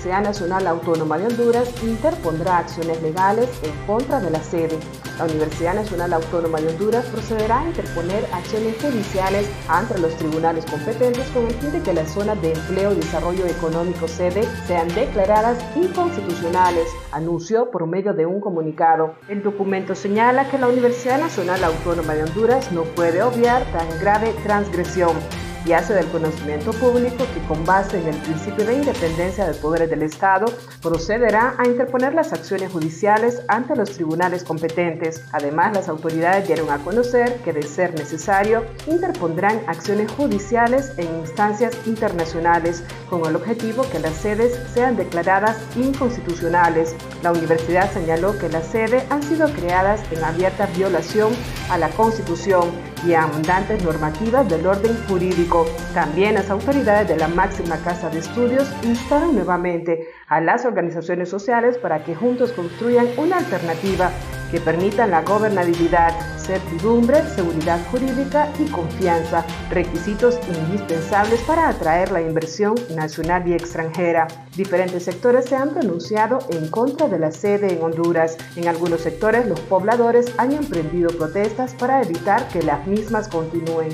Universidad 0.05 0.33
Nacional 0.33 0.67
Autónoma 0.67 1.17
de 1.17 1.27
Honduras 1.29 1.83
interpondrá 1.83 2.59
acciones 2.59 3.01
legales 3.01 3.49
en 3.63 3.73
contra 3.87 4.21
de 4.21 4.29
la 4.29 4.43
sede. 4.43 4.79
La 5.17 5.25
Universidad 5.25 5.75
Nacional 5.75 6.13
Autónoma 6.13 6.61
de 6.61 6.69
Honduras 6.69 7.07
procederá 7.07 7.61
a 7.61 7.69
interponer 7.69 8.27
acciones 8.31 8.77
judiciales 8.83 9.49
ante 9.67 9.99
los 9.99 10.15
tribunales 10.19 10.67
competentes 10.67 11.27
con 11.31 11.47
el 11.47 11.55
fin 11.55 11.73
de 11.73 11.81
que 11.81 11.95
las 11.95 12.11
zonas 12.11 12.41
de 12.43 12.53
empleo 12.53 12.93
y 12.93 12.97
desarrollo 12.97 13.47
económico 13.47 14.07
sede 14.07 14.47
sean 14.67 14.89
declaradas 14.89 15.57
inconstitucionales, 15.75 16.87
anunció 17.11 17.71
por 17.71 17.87
medio 17.87 18.13
de 18.13 18.27
un 18.27 18.43
comunicado. 18.43 19.15
El 19.31 19.43
documento 19.43 19.95
señala 19.95 20.51
que 20.51 20.59
la 20.59 20.69
Universidad 20.69 21.19
Nacional 21.19 21.65
Autónoma 21.65 22.13
de 22.13 22.25
Honduras 22.25 22.71
no 22.73 22.83
puede 22.83 23.23
obviar 23.23 23.65
tan 23.73 23.89
grave 24.01 24.35
transgresión 24.43 25.17
y 25.65 25.73
hace 25.73 25.95
del 25.95 26.07
conocimiento 26.09 26.73
público 26.73 27.25
que 27.33 27.47
con 27.47 27.65
base 27.65 27.99
en 27.99 28.09
el 28.09 28.17
principio 28.17 28.65
de 28.65 28.75
independencia 28.75 29.47
de 29.47 29.55
poderes 29.55 29.91
del 29.91 30.03
Estado 30.03 30.47
procederá 30.83 31.55
a 31.59 31.67
interponer 31.67 32.15
las 32.15 32.33
acciones 32.33 32.71
judiciales 32.71 33.43
ante 33.49 33.77
los 33.77 33.91
tribunales 33.91 34.45
competentes. 34.45 35.23
Además, 35.33 35.75
las 35.75 35.89
autoridades 35.89 36.47
dieron 36.47 36.71
a 36.71 36.79
conocer 36.79 37.37
que 37.45 37.53
de 37.53 37.63
ser 37.63 37.95
necesario 37.95 38.65
interpondrán 38.87 39.61
acciones 39.67 40.11
judiciales 40.13 40.93
en 40.97 41.07
instancias 41.21 41.75
internacionales 41.87 42.83
con 43.09 43.25
el 43.27 43.37
objetivo 43.37 43.85
que 43.91 44.01
las 44.01 44.15
sedes 44.15 44.59
sean 44.73 44.97
declaradas 44.97 45.57
inconstitucionales. 45.77 46.95
La 47.23 47.33
universidad 47.33 47.91
señaló 47.93 48.39
que 48.39 48.49
las 48.49 48.67
sedes 48.67 49.05
han 49.11 49.23
sido 49.23 49.49
creadas 49.53 50.01
en 50.13 50.23
abierta 50.23 50.67
violación 50.77 51.33
a 51.71 51.79
la 51.79 51.89
Constitución 51.91 52.94
y 53.07 53.15
abundantes 53.15 53.83
normativas 53.85 54.49
del 54.49 54.67
orden 54.67 54.97
jurídico. 55.09 55.67
También 55.93 56.35
las 56.35 56.51
autoridades 56.51 57.09
de 57.09 57.17
la 57.17 57.29
máxima 57.29 57.77
casa 57.79 58.09
de 58.11 58.21
estudios 58.21 58.69
instaron 58.83 59.35
nuevamente 59.35 60.09
a 60.35 60.41
las 60.41 60.65
organizaciones 60.65 61.29
sociales 61.29 61.79
para 61.79 62.03
que 62.03 62.17
juntos 62.17 62.51
construyan 62.51 63.07
una 63.17 63.37
alternativa 63.37 64.11
que 64.51 64.59
permita 64.59 65.07
la 65.07 65.23
gobernabilidad, 65.23 66.13
certidumbre, 66.39 67.23
seguridad 67.37 67.79
jurídica 67.93 68.51
y 68.59 68.69
confianza, 68.69 69.45
requisitos 69.71 70.41
indispensables 70.49 71.41
para 71.43 71.69
atraer 71.69 72.11
la 72.11 72.21
inversión 72.21 72.75
nacional 72.97 73.47
y 73.47 73.53
extranjera. 73.53 74.27
Diferentes 74.57 75.05
sectores 75.05 75.45
se 75.45 75.55
han 75.55 75.71
pronunciado 75.71 76.41
en 76.51 76.69
contra 76.69 77.07
de 77.07 77.21
la 77.21 77.31
sede 77.31 77.73
en 77.73 77.83
Honduras. 77.83 78.37
En 78.57 78.67
algunos 78.67 79.03
sectores 79.03 79.47
los 79.47 79.61
pobladores 79.61 80.35
han 80.37 80.51
emprendido 80.51 81.11
protestas 81.17 81.75
para 81.75 82.03
evitar 82.03 82.49
que 82.49 82.61
las 82.63 82.85
mismas 82.89 83.29
continúen. 83.29 83.91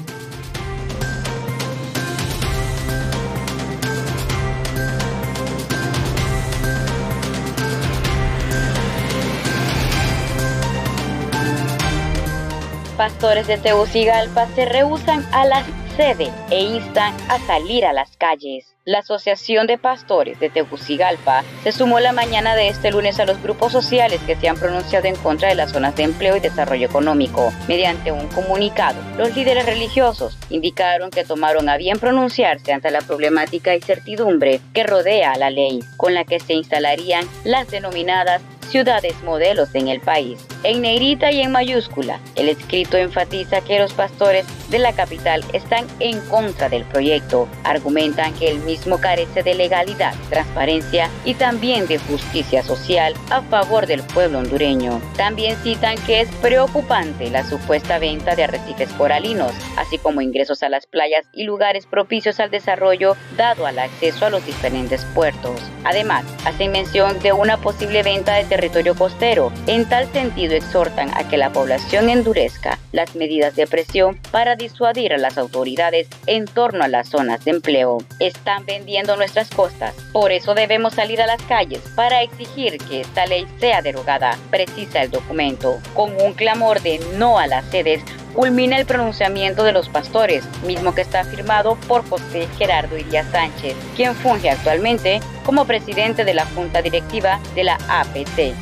Pastores 13.00 13.46
de 13.46 13.56
Tegucigalpa 13.56 14.46
se 14.54 14.66
rehusan 14.66 15.24
a 15.32 15.46
la 15.46 15.64
sede 15.96 16.30
e 16.50 16.60
instan 16.60 17.14
a 17.30 17.38
salir 17.46 17.86
a 17.86 17.94
las 17.94 18.14
calles. 18.18 18.76
La 18.84 18.98
Asociación 18.98 19.66
de 19.66 19.78
Pastores 19.78 20.38
de 20.38 20.50
Tegucigalpa 20.50 21.42
se 21.62 21.72
sumó 21.72 21.98
la 21.98 22.12
mañana 22.12 22.54
de 22.54 22.68
este 22.68 22.90
lunes 22.90 23.18
a 23.18 23.24
los 23.24 23.42
grupos 23.42 23.72
sociales 23.72 24.20
que 24.26 24.36
se 24.36 24.50
han 24.50 24.58
pronunciado 24.58 25.06
en 25.06 25.16
contra 25.16 25.48
de 25.48 25.54
las 25.54 25.72
zonas 25.72 25.96
de 25.96 26.02
empleo 26.02 26.36
y 26.36 26.40
desarrollo 26.40 26.88
económico. 26.88 27.50
Mediante 27.68 28.12
un 28.12 28.28
comunicado, 28.28 29.00
los 29.16 29.34
líderes 29.34 29.64
religiosos 29.64 30.36
indicaron 30.50 31.10
que 31.10 31.24
tomaron 31.24 31.70
a 31.70 31.78
bien 31.78 31.98
pronunciarse 31.98 32.74
ante 32.74 32.90
la 32.90 33.00
problemática 33.00 33.74
y 33.74 33.80
certidumbre 33.80 34.60
que 34.74 34.82
rodea 34.82 35.32
a 35.32 35.38
la 35.38 35.48
ley, 35.48 35.80
con 35.96 36.12
la 36.12 36.26
que 36.26 36.38
se 36.38 36.52
instalarían 36.52 37.26
las 37.44 37.70
denominadas 37.70 38.42
ciudades 38.70 39.20
modelos 39.24 39.74
en 39.74 39.88
el 39.88 40.00
país. 40.00 40.46
En 40.62 40.82
negrita 40.82 41.32
y 41.32 41.40
en 41.40 41.50
mayúscula, 41.50 42.20
el 42.36 42.48
escrito 42.48 42.96
enfatiza 42.96 43.60
que 43.62 43.78
los 43.78 43.92
pastores 43.92 44.46
de 44.70 44.78
la 44.78 44.92
capital 44.92 45.44
están 45.52 45.86
en 45.98 46.20
contra 46.28 46.68
del 46.68 46.84
proyecto. 46.84 47.48
Argumentan 47.64 48.32
que 48.34 48.48
el 48.48 48.60
mismo 48.60 49.00
carece 49.00 49.42
de 49.42 49.54
legalidad, 49.54 50.14
transparencia 50.28 51.10
y 51.24 51.34
también 51.34 51.86
de 51.86 51.98
justicia 51.98 52.62
social 52.62 53.14
a 53.30 53.42
favor 53.42 53.86
del 53.86 54.02
pueblo 54.02 54.38
hondureño. 54.38 55.00
También 55.16 55.56
citan 55.62 55.96
que 56.06 56.20
es 56.20 56.28
preocupante 56.36 57.30
la 57.30 57.44
supuesta 57.44 57.98
venta 57.98 58.36
de 58.36 58.44
arrecifes 58.44 58.90
coralinos, 58.92 59.52
así 59.76 59.98
como 59.98 60.20
ingresos 60.20 60.62
a 60.62 60.68
las 60.68 60.86
playas 60.86 61.26
y 61.32 61.44
lugares 61.44 61.86
propicios 61.86 62.38
al 62.38 62.50
desarrollo 62.50 63.16
dado 63.36 63.66
al 63.66 63.78
acceso 63.78 64.26
a 64.26 64.30
los 64.30 64.44
diferentes 64.46 65.04
puertos. 65.06 65.60
Además, 65.84 66.24
hacen 66.44 66.70
mención 66.70 67.18
de 67.20 67.32
una 67.32 67.56
posible 67.56 68.02
venta 68.02 68.34
de 68.34 68.59
territorio 68.60 68.94
costero. 68.94 69.50
En 69.66 69.88
tal 69.88 70.12
sentido, 70.12 70.54
exhortan 70.54 71.10
a 71.16 71.26
que 71.26 71.38
la 71.38 71.50
población 71.50 72.10
endurezca 72.10 72.78
las 72.92 73.16
medidas 73.16 73.56
de 73.56 73.66
presión 73.66 74.18
para 74.30 74.54
disuadir 74.54 75.14
a 75.14 75.18
las 75.18 75.38
autoridades 75.38 76.08
en 76.26 76.44
torno 76.44 76.84
a 76.84 76.88
las 76.88 77.08
zonas 77.08 77.42
de 77.46 77.52
empleo. 77.52 77.98
Están 78.18 78.66
vendiendo 78.66 79.16
nuestras 79.16 79.48
costas, 79.48 79.94
por 80.12 80.30
eso 80.30 80.54
debemos 80.54 80.92
salir 80.92 81.22
a 81.22 81.26
las 81.26 81.40
calles 81.42 81.80
para 81.96 82.22
exigir 82.22 82.76
que 82.76 83.00
esta 83.00 83.24
ley 83.24 83.46
sea 83.60 83.80
derogada, 83.80 84.36
precisa 84.50 85.00
el 85.00 85.10
documento. 85.10 85.78
Con 85.94 86.20
un 86.20 86.34
clamor 86.34 86.82
de 86.82 87.00
no 87.16 87.38
a 87.38 87.46
las 87.46 87.64
sedes, 87.66 88.02
culmina 88.34 88.78
el 88.78 88.86
pronunciamiento 88.86 89.64
de 89.64 89.72
los 89.72 89.88
pastores, 89.88 90.44
mismo 90.64 90.94
que 90.94 91.02
está 91.02 91.24
firmado 91.24 91.76
por 91.88 92.08
José 92.08 92.48
Gerardo 92.58 92.96
Iría 92.96 93.24
Sánchez, 93.30 93.76
quien 93.96 94.14
funge 94.14 94.50
actualmente 94.50 95.20
como 95.44 95.64
presidente 95.64 96.24
de 96.24 96.34
la 96.34 96.46
Junta 96.46 96.82
Directiva 96.82 97.40
de 97.54 97.64
la 97.64 97.78
APC. 97.88 98.54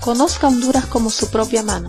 Conozca 0.00 0.46
Honduras 0.46 0.86
como 0.86 1.10
su 1.10 1.30
propia 1.30 1.62
mano. 1.62 1.88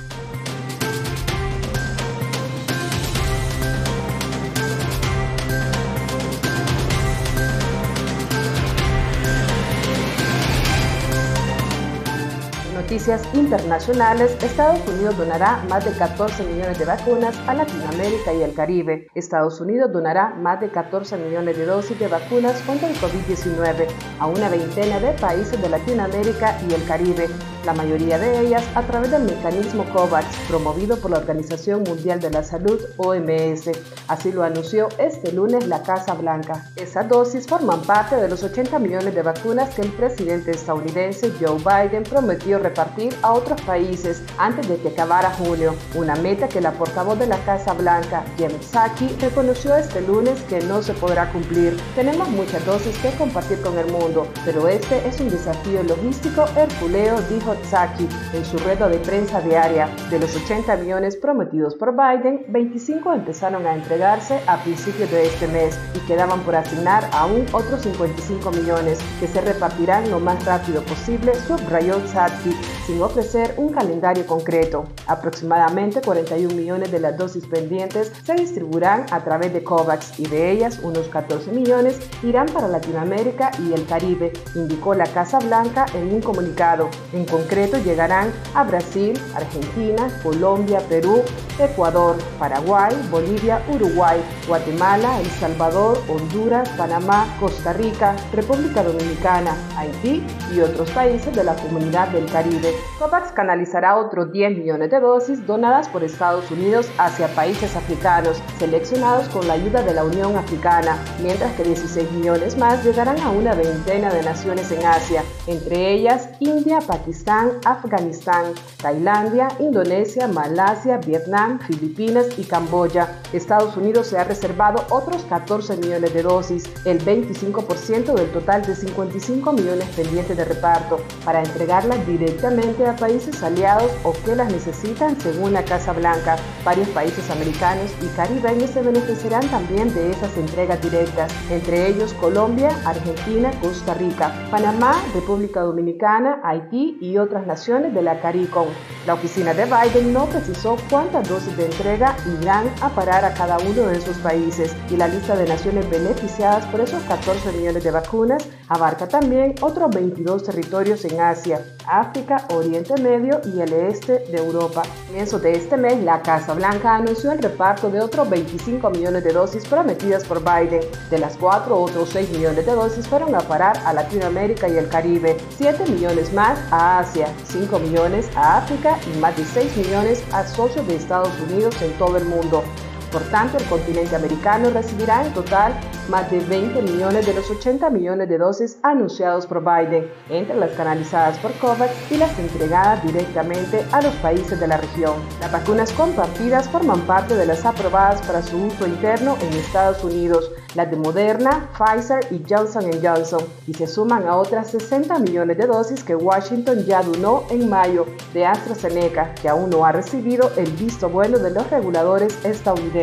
Noticias 12.91 13.21
internacionales, 13.33 14.35
Estados 14.43 14.85
Unidos 14.85 15.17
donará 15.17 15.63
más 15.69 15.85
de 15.85 15.91
14 15.91 16.43
millones 16.43 16.77
de 16.77 16.83
vacunas 16.83 17.37
a 17.47 17.53
Latinoamérica 17.53 18.33
y 18.33 18.43
el 18.43 18.53
Caribe. 18.53 19.07
Estados 19.15 19.61
Unidos 19.61 19.93
donará 19.93 20.35
más 20.35 20.59
de 20.59 20.69
14 20.69 21.15
millones 21.15 21.55
de 21.55 21.65
dosis 21.65 21.97
de 21.97 22.09
vacunas 22.09 22.61
contra 22.63 22.89
el 22.89 22.95
COVID-19 22.97 23.87
a 24.19 24.27
una 24.27 24.49
veintena 24.49 24.99
de 24.99 25.13
países 25.13 25.61
de 25.61 25.69
Latinoamérica 25.69 26.59
y 26.67 26.73
el 26.73 26.83
Caribe, 26.83 27.29
la 27.65 27.73
mayoría 27.73 28.17
de 28.17 28.39
ellas 28.39 28.63
a 28.75 28.81
través 28.83 29.11
del 29.11 29.23
mecanismo 29.23 29.85
COVAX, 29.93 30.25
promovido 30.47 30.97
por 30.97 31.11
la 31.11 31.17
Organización 31.17 31.83
Mundial 31.83 32.19
de 32.19 32.31
la 32.31 32.43
Salud, 32.43 32.79
OMS. 32.97 33.69
Así 34.07 34.31
lo 34.31 34.43
anunció 34.43 34.89
este 34.97 35.31
lunes 35.31 35.67
la 35.67 35.83
Casa 35.83 36.13
Blanca. 36.13 36.65
Esas 36.75 37.07
dosis 37.07 37.47
forman 37.47 37.81
parte 37.81 38.15
de 38.15 38.27
los 38.27 38.43
80 38.43 38.79
millones 38.79 39.13
de 39.13 39.21
vacunas 39.21 39.73
que 39.75 39.81
el 39.81 39.91
presidente 39.91 40.51
estadounidense 40.51 41.31
Joe 41.39 41.57
Biden 41.57 42.03
prometió 42.03 42.59
repartir 42.59 43.15
a 43.21 43.33
otros 43.33 43.61
países 43.61 44.21
antes 44.37 44.67
de 44.67 44.77
que 44.77 44.89
acabara 44.89 45.31
julio, 45.31 45.75
una 45.95 46.15
meta 46.15 46.47
que 46.47 46.61
la 46.61 46.71
portavoz 46.71 47.19
de 47.19 47.27
la 47.27 47.37
Casa 47.45 47.73
Blanca, 47.73 48.23
Jen 48.37 48.51
Psaki, 48.61 49.07
reconoció 49.19 49.75
este 49.75 50.01
lunes 50.01 50.41
que 50.43 50.61
no 50.61 50.81
se 50.81 50.93
podrá 50.93 51.31
cumplir. 51.31 51.77
Tenemos 51.95 52.27
muchas 52.29 52.65
dosis 52.65 52.97
que 52.99 53.11
compartir 53.11 53.61
con 53.61 53.77
el 53.77 53.91
mundo, 53.91 54.27
pero 54.45 54.67
este 54.67 55.07
es 55.07 55.19
un 55.19 55.29
desafío 55.29 55.83
logístico 55.83 56.45
herculeo, 56.55 57.21
dijo 57.29 57.50
Saki 57.63 58.07
en 58.33 58.45
su 58.45 58.57
rueda 58.57 58.87
de 58.87 58.97
prensa 58.99 59.41
diaria. 59.41 59.89
De 60.09 60.19
los 60.19 60.35
80 60.35 60.77
millones 60.77 61.15
prometidos 61.15 61.75
por 61.75 61.93
Biden, 61.95 62.45
25 62.49 63.13
empezaron 63.13 63.65
a 63.65 63.75
entregarse 63.75 64.39
a 64.47 64.57
principios 64.63 65.11
de 65.11 65.25
este 65.25 65.47
mes 65.47 65.77
y 65.95 65.99
quedaban 66.07 66.41
por 66.41 66.55
asignar 66.55 67.09
aún 67.13 67.45
otros 67.51 67.81
55 67.81 68.51
millones 68.51 68.99
que 69.19 69.27
se 69.27 69.41
repartirán 69.41 70.09
lo 70.09 70.19
más 70.19 70.43
rápido 70.45 70.81
posible, 70.83 71.33
subrayó 71.47 71.99
Saki, 72.07 72.51
sin 72.85 73.01
ofrecer 73.01 73.53
un 73.57 73.73
calendario 73.73 74.25
concreto. 74.25 74.85
Aproximadamente 75.07 76.01
41 76.01 76.53
millones 76.55 76.91
de 76.91 76.99
las 76.99 77.17
dosis 77.17 77.45
pendientes 77.45 78.11
se 78.23 78.33
distribuirán 78.33 79.05
a 79.11 79.23
través 79.23 79.53
de 79.53 79.63
COVAX 79.63 80.19
y 80.19 80.27
de 80.27 80.51
ellas 80.51 80.79
unos 80.83 81.07
14 81.07 81.51
millones 81.51 81.99
irán 82.23 82.47
para 82.47 82.67
Latinoamérica 82.67 83.51
y 83.59 83.73
el 83.73 83.85
Caribe, 83.85 84.33
indicó 84.55 84.93
la 84.93 85.05
Casa 85.05 85.39
Blanca 85.39 85.85
en 85.93 86.13
un 86.13 86.21
comunicado. 86.21 86.89
En 87.13 87.25
concreto 87.41 87.77
llegarán 87.79 88.31
a 88.53 88.63
Brasil, 88.63 89.19
Argentina, 89.35 90.07
Colombia, 90.21 90.79
Perú, 90.87 91.23
Ecuador, 91.59 92.15
Paraguay, 92.37 92.95
Bolivia, 93.09 93.61
Uruguay, 93.73 94.21
Guatemala, 94.47 95.19
El 95.19 95.27
Salvador, 95.27 95.99
Honduras, 96.07 96.69
Panamá, 96.77 97.25
Costa 97.39 97.73
Rica, 97.73 98.15
República 98.31 98.83
Dominicana, 98.83 99.55
Haití 99.75 100.23
y 100.55 100.59
otros 100.59 100.89
países 100.91 101.35
de 101.35 101.43
la 101.43 101.55
comunidad 101.55 102.09
del 102.09 102.25
Caribe. 102.31 102.73
COVAX 102.99 103.31
canalizará 103.31 103.97
otros 103.97 104.31
10 104.31 104.57
millones 104.59 104.91
de 104.91 104.99
dosis 104.99 105.45
donadas 105.47 105.89
por 105.89 106.03
Estados 106.03 106.49
Unidos 106.51 106.89
hacia 106.99 107.27
países 107.29 107.75
africanos 107.75 108.41
seleccionados 108.59 109.27
con 109.29 109.47
la 109.47 109.53
ayuda 109.53 109.81
de 109.81 109.93
la 109.93 110.03
Unión 110.03 110.35
Africana, 110.35 110.97
mientras 111.21 111.53
que 111.55 111.63
16 111.63 112.11
millones 112.11 112.57
más 112.57 112.83
llegarán 112.85 113.19
a 113.19 113.31
una 113.31 113.55
veintena 113.55 114.13
de 114.13 114.21
naciones 114.21 114.71
en 114.71 114.85
Asia, 114.85 115.23
entre 115.47 115.91
ellas 115.91 116.29
India, 116.39 116.79
Pakistán, 116.81 117.30
Afganistán, 117.31 118.53
Tailandia, 118.81 119.47
Indonesia, 119.59 120.27
Malasia, 120.27 120.97
Vietnam, 120.97 121.59
Filipinas 121.59 122.27
y 122.37 122.43
Camboya. 122.43 123.21
Estados 123.31 123.77
Unidos 123.77 124.07
se 124.07 124.17
ha 124.17 124.25
reservado 124.25 124.83
otros 124.89 125.23
14 125.29 125.77
millones 125.77 126.13
de 126.13 126.23
dosis, 126.23 126.69
el 126.83 126.99
25% 126.99 128.13
del 128.15 128.31
total 128.31 128.65
de 128.65 128.75
55 128.75 129.53
millones 129.53 129.87
pendientes 129.95 130.35
de 130.35 130.43
reparto, 130.43 130.99
para 131.23 131.41
entregarlas 131.41 132.05
directamente 132.05 132.85
a 132.85 132.97
países 132.97 133.41
aliados 133.41 133.91
o 134.03 134.13
que 134.25 134.35
las 134.35 134.51
necesitan 134.51 135.19
según 135.21 135.53
la 135.53 135.63
Casa 135.63 135.93
Blanca. 135.93 136.35
Varios 136.65 136.89
países 136.89 137.29
americanos 137.29 137.91
y 138.01 138.07
caribeños 138.07 138.71
se 138.71 138.81
beneficiarán 138.81 139.47
también 139.49 139.93
de 139.93 140.11
esas 140.11 140.35
entregas 140.35 140.81
directas, 140.81 141.31
entre 141.49 141.87
ellos 141.87 142.13
Colombia, 142.15 142.77
Argentina, 142.85 143.51
Costa 143.61 143.93
Rica, 143.93 144.33
Panamá, 144.51 145.01
República 145.13 145.61
Dominicana, 145.61 146.41
Haití 146.43 146.97
y 146.99 147.20
otras 147.21 147.47
naciones 147.47 147.93
de 147.93 148.01
la 148.01 148.19
CARICOM. 148.19 148.67
La 149.05 149.13
oficina 149.13 149.53
de 149.53 149.65
Biden 149.65 150.13
no 150.13 150.25
precisó 150.25 150.77
cuántas 150.89 151.27
dosis 151.27 151.55
de 151.57 151.65
entrega 151.65 152.15
irán 152.41 152.69
a 152.81 152.89
parar 152.89 153.25
a 153.25 153.33
cada 153.33 153.57
uno 153.59 153.87
de 153.87 153.97
esos 153.97 154.17
países 154.17 154.75
y 154.89 154.97
la 154.97 155.07
lista 155.07 155.35
de 155.35 155.47
naciones 155.47 155.89
beneficiadas 155.89 156.65
por 156.65 156.81
esos 156.81 157.01
14 157.03 157.51
millones 157.53 157.83
de 157.83 157.91
vacunas 157.91 158.47
abarca 158.67 159.07
también 159.07 159.55
otros 159.61 159.89
22 159.91 160.43
territorios 160.43 161.03
en 161.05 161.19
Asia, 161.19 161.61
África, 161.87 162.45
Oriente 162.53 162.99
Medio 163.01 163.41
y 163.53 163.61
el 163.61 163.73
este 163.73 164.19
de 164.19 164.37
Europa. 164.37 164.81
A 164.81 165.07
comienzos 165.07 165.41
de 165.41 165.51
este 165.53 165.77
mes, 165.77 166.01
la 166.03 166.21
Casa 166.21 166.53
Blanca 166.53 166.95
anunció 166.95 167.31
el 167.31 167.39
reparto 167.39 167.89
de 167.89 168.01
otros 168.01 168.29
25 168.29 168.89
millones 168.89 169.23
de 169.23 169.33
dosis 169.33 169.67
prometidas 169.67 170.23
por 170.23 170.39
Biden. 170.39 170.81
De 171.09 171.17
las 171.17 171.35
cuatro, 171.37 171.79
otros 171.81 172.09
6 172.09 172.29
millones 172.31 172.65
de 172.65 172.71
dosis 172.71 173.07
fueron 173.07 173.35
a 173.35 173.39
parar 173.39 173.77
a 173.85 173.93
Latinoamérica 173.93 174.67
y 174.69 174.77
el 174.77 174.89
Caribe, 174.89 175.37
7 175.57 175.85
millones 175.91 176.31
más 176.33 176.59
a 176.71 176.99
Asia 176.99 177.10
5 177.13 177.79
millones 177.79 178.29
a 178.35 178.57
África 178.57 178.97
y 179.13 179.17
más 179.19 179.35
de 179.37 179.45
6 179.45 179.77
millones 179.77 180.23
a 180.31 180.45
socios 180.45 180.87
de 180.87 180.95
Estados 180.95 181.33
Unidos 181.49 181.75
en 181.81 181.91
todo 181.97 182.17
el 182.17 182.25
mundo. 182.25 182.63
Por 183.11 183.23
tanto, 183.23 183.57
el 183.57 183.65
continente 183.65 184.15
americano 184.15 184.69
recibirá 184.69 185.25
en 185.25 185.33
total 185.33 185.73
más 186.07 186.31
de 186.31 186.39
20 186.39 186.81
millones 186.81 187.25
de 187.25 187.33
los 187.33 187.49
80 187.49 187.89
millones 187.89 188.29
de 188.29 188.37
dosis 188.37 188.77
anunciados 188.83 189.45
por 189.45 189.61
Biden, 189.61 190.09
entre 190.29 190.55
las 190.55 190.71
canalizadas 190.71 191.37
por 191.39 191.51
COVAX 191.59 191.91
y 192.09 192.17
las 192.17 192.37
entregadas 192.39 193.03
directamente 193.03 193.85
a 193.91 194.01
los 194.01 194.13
países 194.15 194.59
de 194.59 194.67
la 194.67 194.77
región. 194.77 195.13
Las 195.41 195.51
vacunas 195.51 195.91
compartidas 195.91 196.69
forman 196.69 197.01
parte 197.01 197.35
de 197.35 197.45
las 197.45 197.65
aprobadas 197.65 198.21
para 198.21 198.41
su 198.41 198.57
uso 198.57 198.87
interno 198.87 199.37
en 199.41 199.53
Estados 199.53 200.03
Unidos, 200.03 200.49
las 200.75 200.89
de 200.89 200.95
Moderna, 200.95 201.69
Pfizer 201.77 202.25
y 202.31 202.41
Johnson 202.49 202.89
Johnson, 203.03 203.43
y 203.67 203.73
se 203.73 203.87
suman 203.87 204.25
a 204.25 204.37
otras 204.37 204.71
60 204.71 205.19
millones 205.19 205.57
de 205.57 205.67
dosis 205.67 206.03
que 206.03 206.15
Washington 206.15 206.85
ya 206.85 207.03
donó 207.03 207.43
en 207.49 207.69
mayo 207.69 208.05
de 208.33 208.45
AstraZeneca, 208.45 209.33
que 209.35 209.49
aún 209.49 209.69
no 209.69 209.85
ha 209.85 209.91
recibido 209.91 210.49
el 210.57 210.71
visto 210.73 211.09
bueno 211.09 211.39
de 211.39 211.51
los 211.51 211.69
reguladores 211.69 212.37
estadounidenses. 212.45 213.00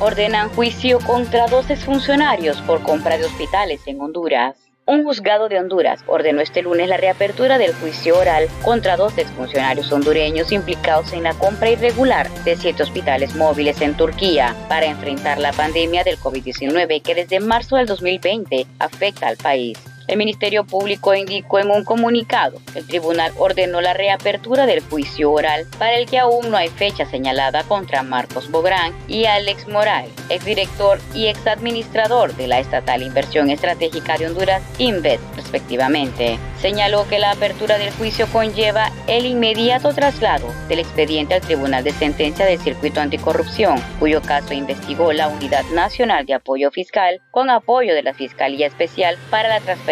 Ordenan 0.00 0.48
juicio 0.48 0.98
contra 1.00 1.46
12 1.46 1.76
funcionarios 1.76 2.60
por 2.62 2.82
compra 2.82 3.18
de 3.18 3.24
hospitales 3.24 3.80
en 3.86 4.00
Honduras. 4.00 4.71
Un 4.84 5.04
juzgado 5.04 5.48
de 5.48 5.60
Honduras 5.60 6.02
ordenó 6.08 6.40
este 6.40 6.60
lunes 6.60 6.88
la 6.88 6.96
reapertura 6.96 7.56
del 7.56 7.72
juicio 7.72 8.18
oral 8.18 8.48
contra 8.64 8.96
dos 8.96 9.16
exfuncionarios 9.16 9.92
hondureños 9.92 10.50
implicados 10.50 11.12
en 11.12 11.22
la 11.22 11.34
compra 11.34 11.70
irregular 11.70 12.28
de 12.42 12.56
siete 12.56 12.82
hospitales 12.82 13.36
móviles 13.36 13.80
en 13.80 13.96
Turquía 13.96 14.56
para 14.68 14.86
enfrentar 14.86 15.38
la 15.38 15.52
pandemia 15.52 16.02
del 16.02 16.18
COVID-19 16.18 17.00
que 17.00 17.14
desde 17.14 17.38
marzo 17.38 17.76
del 17.76 17.86
2020 17.86 18.66
afecta 18.80 19.28
al 19.28 19.36
país. 19.36 19.78
El 20.08 20.18
Ministerio 20.18 20.64
Público 20.64 21.14
indicó 21.14 21.60
en 21.60 21.70
un 21.70 21.84
comunicado 21.84 22.60
que 22.72 22.80
el 22.80 22.86
tribunal 22.86 23.32
ordenó 23.38 23.80
la 23.80 23.94
reapertura 23.94 24.66
del 24.66 24.80
juicio 24.80 25.30
oral 25.30 25.66
para 25.78 25.96
el 25.96 26.06
que 26.06 26.18
aún 26.18 26.50
no 26.50 26.56
hay 26.56 26.68
fecha 26.68 27.06
señalada 27.06 27.62
contra 27.64 28.02
Marcos 28.02 28.50
Bográn 28.50 28.92
y 29.06 29.26
Alex 29.26 29.68
Moral, 29.68 30.06
exdirector 30.28 30.98
y 31.14 31.26
exadministrador 31.26 32.34
de 32.34 32.48
la 32.48 32.58
Estatal 32.58 33.02
Inversión 33.02 33.50
Estratégica 33.50 34.18
de 34.18 34.26
Honduras, 34.26 34.62
INVET, 34.78 35.20
respectivamente. 35.36 36.38
Señaló 36.60 37.08
que 37.08 37.18
la 37.18 37.32
apertura 37.32 37.78
del 37.78 37.92
juicio 37.92 38.26
conlleva 38.32 38.90
el 39.06 39.26
inmediato 39.26 39.92
traslado 39.94 40.48
del 40.68 40.80
expediente 40.80 41.34
al 41.34 41.40
Tribunal 41.40 41.84
de 41.84 41.92
Sentencia 41.92 42.44
del 42.44 42.60
Circuito 42.60 43.00
Anticorrupción, 43.00 43.80
cuyo 43.98 44.20
caso 44.22 44.54
investigó 44.54 45.12
la 45.12 45.28
Unidad 45.28 45.64
Nacional 45.74 46.26
de 46.26 46.34
Apoyo 46.34 46.70
Fiscal 46.70 47.20
con 47.30 47.50
apoyo 47.50 47.94
de 47.94 48.02
la 48.02 48.14
Fiscalía 48.14 48.66
Especial 48.66 49.16
para 49.30 49.48
la 49.48 49.60
Transferencia 49.60 49.91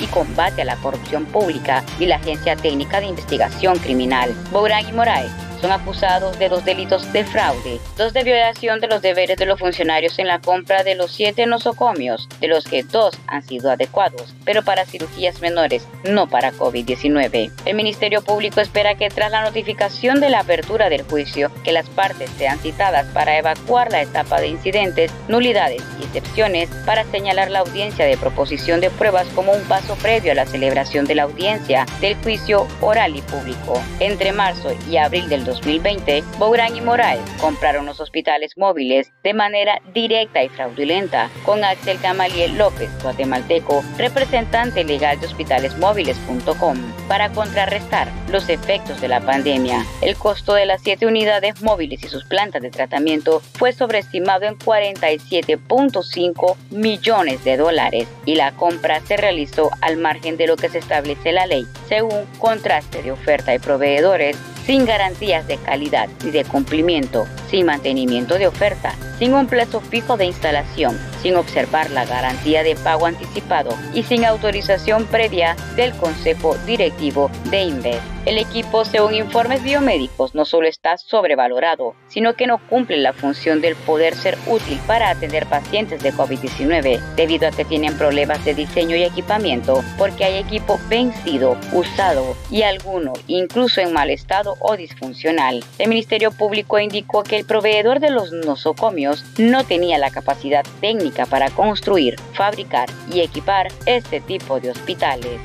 y 0.00 0.06
Combate 0.06 0.62
a 0.62 0.64
la 0.64 0.76
Corrupción 0.76 1.24
Pública 1.26 1.84
y 1.98 2.06
la 2.06 2.16
Agencia 2.16 2.56
Técnica 2.56 3.00
de 3.00 3.06
Investigación 3.06 3.78
Criminal. 3.78 4.34
Bográn 4.52 4.88
y 4.88 4.92
Moraes 4.92 5.47
son 5.60 5.72
acusados 5.72 6.38
de 6.38 6.48
dos 6.48 6.64
delitos 6.64 7.12
de 7.12 7.24
fraude, 7.24 7.80
dos 7.96 8.12
de 8.12 8.24
violación 8.24 8.80
de 8.80 8.88
los 8.88 9.02
deberes 9.02 9.36
de 9.36 9.46
los 9.46 9.58
funcionarios 9.58 10.18
en 10.18 10.26
la 10.26 10.40
compra 10.40 10.84
de 10.84 10.94
los 10.94 11.12
siete 11.12 11.46
nosocomios, 11.46 12.28
de 12.40 12.48
los 12.48 12.64
que 12.64 12.82
dos 12.82 13.18
han 13.26 13.42
sido 13.42 13.70
adecuados, 13.70 14.34
pero 14.44 14.62
para 14.62 14.86
cirugías 14.86 15.40
menores, 15.40 15.86
no 16.04 16.28
para 16.28 16.52
COVID-19. 16.52 17.50
El 17.64 17.76
Ministerio 17.76 18.22
Público 18.22 18.60
espera 18.60 18.94
que 18.94 19.08
tras 19.08 19.30
la 19.30 19.42
notificación 19.42 20.20
de 20.20 20.30
la 20.30 20.40
apertura 20.40 20.88
del 20.88 21.02
juicio, 21.02 21.50
que 21.64 21.72
las 21.72 21.88
partes 21.88 22.30
sean 22.38 22.58
citadas 22.58 23.06
para 23.12 23.38
evacuar 23.38 23.90
la 23.90 24.02
etapa 24.02 24.40
de 24.40 24.48
incidentes, 24.48 25.12
nulidades 25.28 25.82
y 26.00 26.04
excepciones 26.04 26.68
para 26.86 27.04
señalar 27.04 27.50
la 27.50 27.60
audiencia 27.60 28.06
de 28.06 28.16
proposición 28.16 28.80
de 28.80 28.90
pruebas 28.90 29.26
como 29.34 29.52
un 29.52 29.62
paso 29.64 29.96
previo 29.96 30.32
a 30.32 30.34
la 30.34 30.46
celebración 30.46 31.04
de 31.06 31.14
la 31.14 31.24
audiencia 31.24 31.86
del 32.00 32.16
juicio 32.16 32.66
oral 32.80 33.16
y 33.16 33.22
público. 33.22 33.82
Entre 34.00 34.32
marzo 34.32 34.70
y 34.90 34.96
abril 34.96 35.28
del 35.28 35.44
2020, 35.48 36.22
Bourán 36.38 36.76
y 36.76 36.80
Moraes 36.80 37.20
compraron 37.40 37.86
los 37.86 38.00
hospitales 38.00 38.52
móviles 38.56 39.12
de 39.24 39.34
manera 39.34 39.80
directa 39.92 40.42
y 40.42 40.48
fraudulenta 40.48 41.30
con 41.44 41.64
Axel 41.64 41.98
Gamaliel 41.98 42.56
López, 42.56 42.90
guatemalteco, 43.02 43.82
representante 43.96 44.84
legal 44.84 45.18
de 45.18 45.26
hospitalesmóviles.com, 45.26 46.76
para 47.08 47.30
contrarrestar 47.30 48.08
los 48.30 48.48
efectos 48.48 49.00
de 49.00 49.08
la 49.08 49.20
pandemia. 49.20 49.84
El 50.02 50.16
costo 50.16 50.54
de 50.54 50.66
las 50.66 50.82
siete 50.82 51.06
unidades 51.06 51.62
móviles 51.62 52.04
y 52.04 52.08
sus 52.08 52.24
plantas 52.24 52.62
de 52.62 52.70
tratamiento 52.70 53.40
fue 53.54 53.72
sobreestimado 53.72 54.44
en 54.44 54.58
47.5 54.58 56.56
millones 56.70 57.42
de 57.44 57.56
dólares 57.56 58.08
y 58.24 58.34
la 58.34 58.52
compra 58.52 59.00
se 59.00 59.16
realizó 59.16 59.70
al 59.80 59.96
margen 59.96 60.36
de 60.36 60.46
lo 60.46 60.56
que 60.56 60.68
se 60.68 60.78
establece 60.78 61.32
la 61.32 61.46
ley, 61.46 61.66
según 61.88 62.26
contraste 62.38 63.02
de 63.02 63.12
oferta 63.12 63.54
y 63.54 63.58
proveedores 63.58 64.36
sin 64.68 64.84
garantías 64.84 65.48
de 65.48 65.56
calidad 65.56 66.10
y 66.22 66.30
de 66.30 66.44
cumplimiento, 66.44 67.26
sin 67.48 67.64
mantenimiento 67.64 68.34
de 68.34 68.48
oferta, 68.48 68.94
sin 69.18 69.32
un 69.32 69.46
plazo 69.46 69.80
fijo 69.80 70.18
de 70.18 70.26
instalación, 70.26 70.98
sin 71.22 71.36
observar 71.36 71.90
la 71.90 72.04
garantía 72.04 72.62
de 72.62 72.76
pago 72.76 73.06
anticipado 73.06 73.70
y 73.94 74.02
sin 74.02 74.26
autorización 74.26 75.06
previa 75.06 75.56
del 75.74 75.92
Consejo 75.96 76.54
Directivo 76.66 77.30
de 77.50 77.62
Inves. 77.62 78.00
El 78.26 78.36
equipo, 78.36 78.84
según 78.84 79.14
informes 79.14 79.62
biomédicos, 79.62 80.34
no 80.34 80.44
solo 80.44 80.68
está 80.68 80.98
sobrevalorado, 80.98 81.94
sino 82.08 82.34
que 82.34 82.46
no 82.46 82.58
cumple 82.68 82.98
la 82.98 83.14
función 83.14 83.62
del 83.62 83.74
poder 83.74 84.14
ser 84.14 84.36
útil 84.46 84.78
para 84.86 85.08
atender 85.08 85.46
pacientes 85.46 86.02
de 86.02 86.12
COVID-19, 86.12 87.00
debido 87.16 87.48
a 87.48 87.52
que 87.52 87.64
tienen 87.64 87.96
problemas 87.96 88.44
de 88.44 88.52
diseño 88.52 88.96
y 88.96 89.04
equipamiento, 89.04 89.82
porque 89.96 90.24
hay 90.24 90.36
equipo 90.36 90.78
vencido, 90.90 91.56
usado 91.72 92.36
y 92.50 92.62
alguno 92.62 93.14
incluso 93.28 93.80
en 93.80 93.94
mal 93.94 94.10
estado 94.10 94.57
o 94.60 94.76
disfuncional. 94.76 95.64
El 95.78 95.88
Ministerio 95.88 96.30
Público 96.30 96.78
indicó 96.78 97.22
que 97.22 97.36
el 97.36 97.44
proveedor 97.44 98.00
de 98.00 98.10
los 98.10 98.32
nosocomios 98.32 99.24
no 99.38 99.64
tenía 99.64 99.98
la 99.98 100.10
capacidad 100.10 100.64
técnica 100.80 101.26
para 101.26 101.50
construir, 101.50 102.16
fabricar 102.34 102.88
y 103.12 103.20
equipar 103.20 103.68
este 103.86 104.20
tipo 104.20 104.60
de 104.60 104.70
hospitales. 104.70 105.40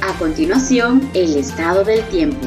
A 0.00 0.18
continuación, 0.18 1.10
el 1.14 1.36
estado 1.36 1.84
del 1.84 2.02
tiempo. 2.08 2.46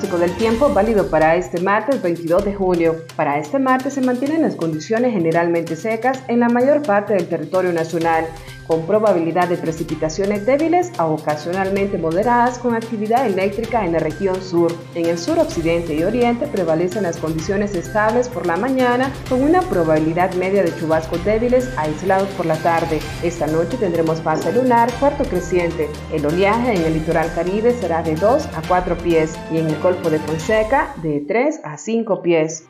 Pronóstico 0.00 0.18
del 0.18 0.36
tiempo 0.38 0.72
válido 0.72 1.10
para 1.10 1.36
este 1.36 1.60
martes 1.60 2.00
22 2.00 2.44
de 2.44 2.54
julio. 2.54 3.04
Para 3.16 3.38
este 3.38 3.58
martes 3.58 3.94
se 3.94 4.00
mantienen 4.00 4.42
las 4.42 4.54
condiciones 4.54 5.12
generalmente 5.12 5.76
secas 5.76 6.22
en 6.28 6.40
la 6.40 6.48
mayor 6.48 6.82
parte 6.82 7.14
del 7.14 7.28
territorio 7.28 7.72
nacional 7.72 8.26
con 8.70 8.86
probabilidad 8.86 9.48
de 9.48 9.56
precipitaciones 9.56 10.46
débiles 10.46 10.92
a 10.96 11.06
ocasionalmente 11.06 11.98
moderadas 11.98 12.60
con 12.60 12.76
actividad 12.76 13.26
eléctrica 13.26 13.84
en 13.84 13.94
la 13.94 13.98
región 13.98 14.40
sur. 14.40 14.72
En 14.94 15.06
el 15.06 15.18
sur 15.18 15.40
occidente 15.40 15.96
y 15.96 16.04
oriente 16.04 16.46
prevalecen 16.46 17.02
las 17.02 17.16
condiciones 17.16 17.74
estables 17.74 18.28
por 18.28 18.46
la 18.46 18.56
mañana 18.56 19.12
con 19.28 19.42
una 19.42 19.60
probabilidad 19.62 20.34
media 20.34 20.62
de 20.62 20.72
chubascos 20.78 21.24
débiles 21.24 21.68
aislados 21.76 22.28
por 22.36 22.46
la 22.46 22.54
tarde. 22.58 23.00
Esta 23.24 23.48
noche 23.48 23.76
tendremos 23.76 24.22
fase 24.22 24.52
lunar 24.52 24.88
cuarto 25.00 25.24
creciente. 25.24 25.88
El 26.12 26.24
oleaje 26.26 26.72
en 26.72 26.82
el 26.82 26.94
litoral 26.94 27.28
caribe 27.34 27.72
será 27.72 28.04
de 28.04 28.14
2 28.14 28.46
a 28.54 28.62
4 28.68 28.96
pies 28.98 29.36
y 29.50 29.58
en 29.58 29.66
el 29.66 29.80
Golfo 29.80 30.10
de 30.10 30.20
Fonseca 30.20 30.94
de 31.02 31.24
3 31.26 31.62
a 31.64 31.76
5 31.76 32.22
pies. 32.22 32.68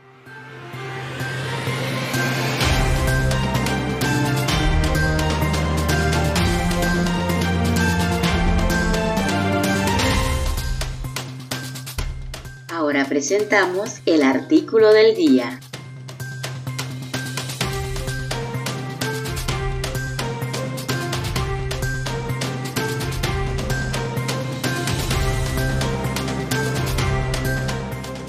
Presentamos 13.20 14.00
el 14.06 14.22
artículo 14.22 14.94
del 14.94 15.14
día. 15.14 15.60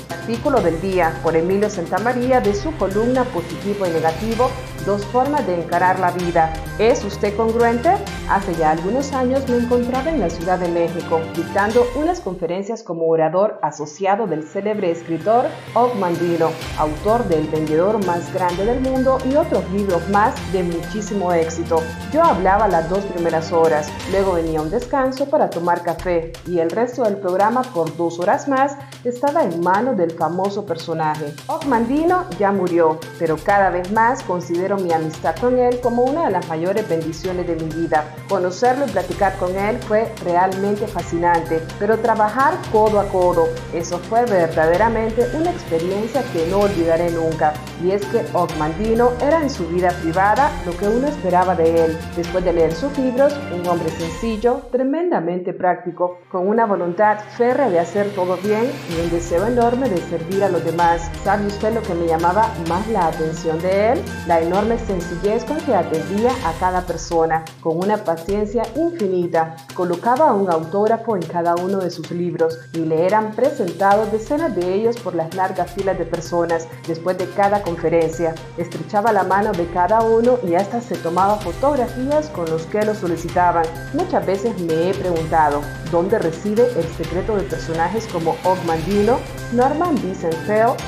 Artículo 0.10 0.60
del 0.60 0.82
día 0.82 1.17
por 1.23 1.38
Emilio 1.38 1.69
Santamaría 1.69 2.41
de 2.41 2.54
su 2.54 2.75
columna 2.75 3.23
Positivo 3.23 3.86
y 3.86 3.91
Negativo, 3.91 4.51
dos 4.86 5.06
formas 5.06 5.46
de 5.48 5.62
encarar 5.62 6.00
la 6.00 6.12
vida. 6.12 6.54
¿Es 6.80 7.04
usted 7.04 7.36
congruente? 7.36 7.91
Hace 8.30 8.56
ya 8.56 8.72
algunos 8.72 9.13
años 9.13 9.48
me 9.50 9.58
encontraba 9.58 10.10
en 10.10 10.20
la 10.20 10.30
Ciudad 10.30 10.58
de 10.58 10.70
México 10.70 11.20
dictando 11.36 11.86
unas 11.96 12.22
conferencias 12.22 12.82
como 12.82 13.08
orador 13.08 13.60
asociado 13.62 14.26
del 14.28 14.48
célebre 14.48 14.91
escritor 14.91 15.46
Og 15.74 15.94
Mandino, 15.96 16.50
autor 16.78 17.26
del 17.26 17.48
Vendedor 17.48 18.04
más 18.06 18.34
grande 18.34 18.65
del 18.65 18.80
mundo 18.82 19.17
y 19.30 19.36
otros 19.36 19.70
libros 19.72 20.08
más 20.10 20.34
de 20.54 20.63
muchísimo 20.63 21.32
éxito. 21.34 21.82
Yo 22.12 22.24
hablaba 22.24 22.67
las 22.67 22.89
dos 22.89 23.04
primeras 23.06 23.52
horas, 23.52 23.91
luego 24.12 24.34
venía 24.34 24.62
un 24.62 24.70
descanso 24.70 25.30
para 25.30 25.50
tomar 25.50 25.84
café 25.84 26.32
y 26.48 26.60
el 26.60 26.72
resto 26.72 27.04
del 27.04 27.17
programa 27.17 27.62
por 27.62 27.96
dos 27.98 28.20
horas 28.20 28.48
más 28.48 28.76
estaba 29.04 29.44
en 29.44 29.62
manos 29.62 29.98
del 29.98 30.12
famoso 30.12 30.65
personaje. 30.65 31.34
Og 31.48 31.65
Mandino 31.65 32.26
ya 32.39 32.52
murió, 32.52 33.00
pero 33.20 33.36
cada 33.38 33.70
vez 33.70 33.91
más 33.91 34.24
considero 34.24 34.71
mi 34.78 34.92
amistad 34.92 35.36
con 35.36 35.60
él 35.60 35.80
como 35.82 36.04
una 36.04 36.26
de 36.26 36.32
las 36.32 36.48
mayores 36.48 36.88
bendiciones 36.88 37.48
de 37.48 37.56
mi 37.56 37.66
vida. 37.66 38.16
Conocerlo 38.28 38.86
y 38.86 38.92
platicar 38.92 39.36
con 39.38 39.56
él 39.56 39.78
fue 39.80 40.12
realmente 40.24 40.88
fascinante, 40.88 41.62
pero 41.80 42.00
trabajar 42.00 42.56
codo 42.72 43.00
a 43.00 43.08
codo, 43.10 43.48
eso 43.74 44.00
fue 44.00 44.26
verdaderamente 44.26 45.28
una 45.34 45.52
experiencia 45.52 46.24
que 46.34 46.48
no 46.48 46.60
olvidaré 46.60 47.10
nunca. 47.12 47.54
Y 47.84 47.92
es 47.92 48.06
que 48.06 48.22
Mandino 48.58 49.12
era 49.22 49.42
en 49.42 49.50
su 49.50 49.68
vida 49.68 49.90
privada 50.02 50.52
lo 50.66 50.78
que 50.78 50.88
uno 50.88 51.08
esperaba 51.08 51.56
de 51.56 51.86
él. 51.86 51.98
Después 52.16 52.44
de 52.44 52.54
leer 52.54 52.74
sus 52.74 52.96
libros, 52.98 53.34
un 53.54 53.68
hombre 53.68 53.90
sencillo, 53.90 54.62
tremendamente 54.72 55.54
práctico, 55.54 56.20
con 56.32 56.48
una 56.48 56.66
voluntad 56.66 57.20
férrea 57.38 57.70
de 57.70 57.80
hacer 57.80 58.08
todo 58.14 58.38
bien 58.38 58.72
y 58.90 59.02
un 59.02 59.10
deseo 59.10 59.48
enorme 59.48 59.90
de 59.90 59.98
servir 59.98 60.44
a 60.44 60.50
los 60.50 60.64
demás. 60.64 61.10
¿Sabe 61.24 61.48
usted 61.48 61.74
lo 61.74 61.82
que 61.82 61.94
me 61.94 62.08
llamaba 62.08 62.50
más 62.70 62.88
la 62.90 63.08
atención 63.08 63.60
de 63.60 63.94
él? 63.94 64.02
La 64.28 64.40
enorme 64.40 64.61
sencillez 64.69 65.43
con 65.45 65.58
que 65.58 65.76
atendía 65.76 66.32
a 66.45 66.54
cada 66.60 66.82
persona, 66.82 67.43
con 67.62 67.78
una 67.78 67.97
paciencia 67.97 68.63
infinita. 68.76 69.56
Colocaba 69.74 70.34
un 70.34 70.50
autógrafo 70.50 71.15
en 71.15 71.24
cada 71.24 71.56
uno 71.56 71.80
de 71.80 71.89
sus 71.89 72.12
libros 72.12 72.58
y 72.74 72.80
le 72.80 73.06
eran 73.06 73.32
presentados 73.32 74.12
decenas 74.12 74.56
de 74.56 74.74
ellos 74.74 74.97
por 74.97 75.15
las 75.15 75.34
largas 75.36 75.71
filas 75.71 75.97
de 75.97 76.06
personas 76.06 76.67
después 76.88 77.17
de 77.17 77.30
cada 77.30 77.62
conferencia. 77.62 78.36
Estrechaba 78.58 79.12
la 79.12 79.24
mano 79.24 79.52
de 79.52 79.67
cada 79.67 80.02
uno 80.02 80.38
y 80.47 80.56
hasta 80.56 80.82
se 80.82 80.95
tomaba 80.95 81.38
fotografías 81.38 82.28
con 82.30 82.50
los 82.50 82.63
que 82.67 82.86
lo 82.86 82.93
solicitaban. 82.93 83.65
Muchas 83.93 84.26
veces 84.26 84.60
me 84.62 84.89
he 84.89 84.93
preguntado, 84.93 85.62
¿dónde 85.91 86.19
reside 86.19 86.67
el 86.78 86.88
secreto 86.95 87.36
de 87.36 87.43
personajes 87.43 88.08
como 88.08 88.36
Og 88.43 88.58
Mandino, 88.65 89.17
Norman 89.54 89.95
Vincent 89.95 90.36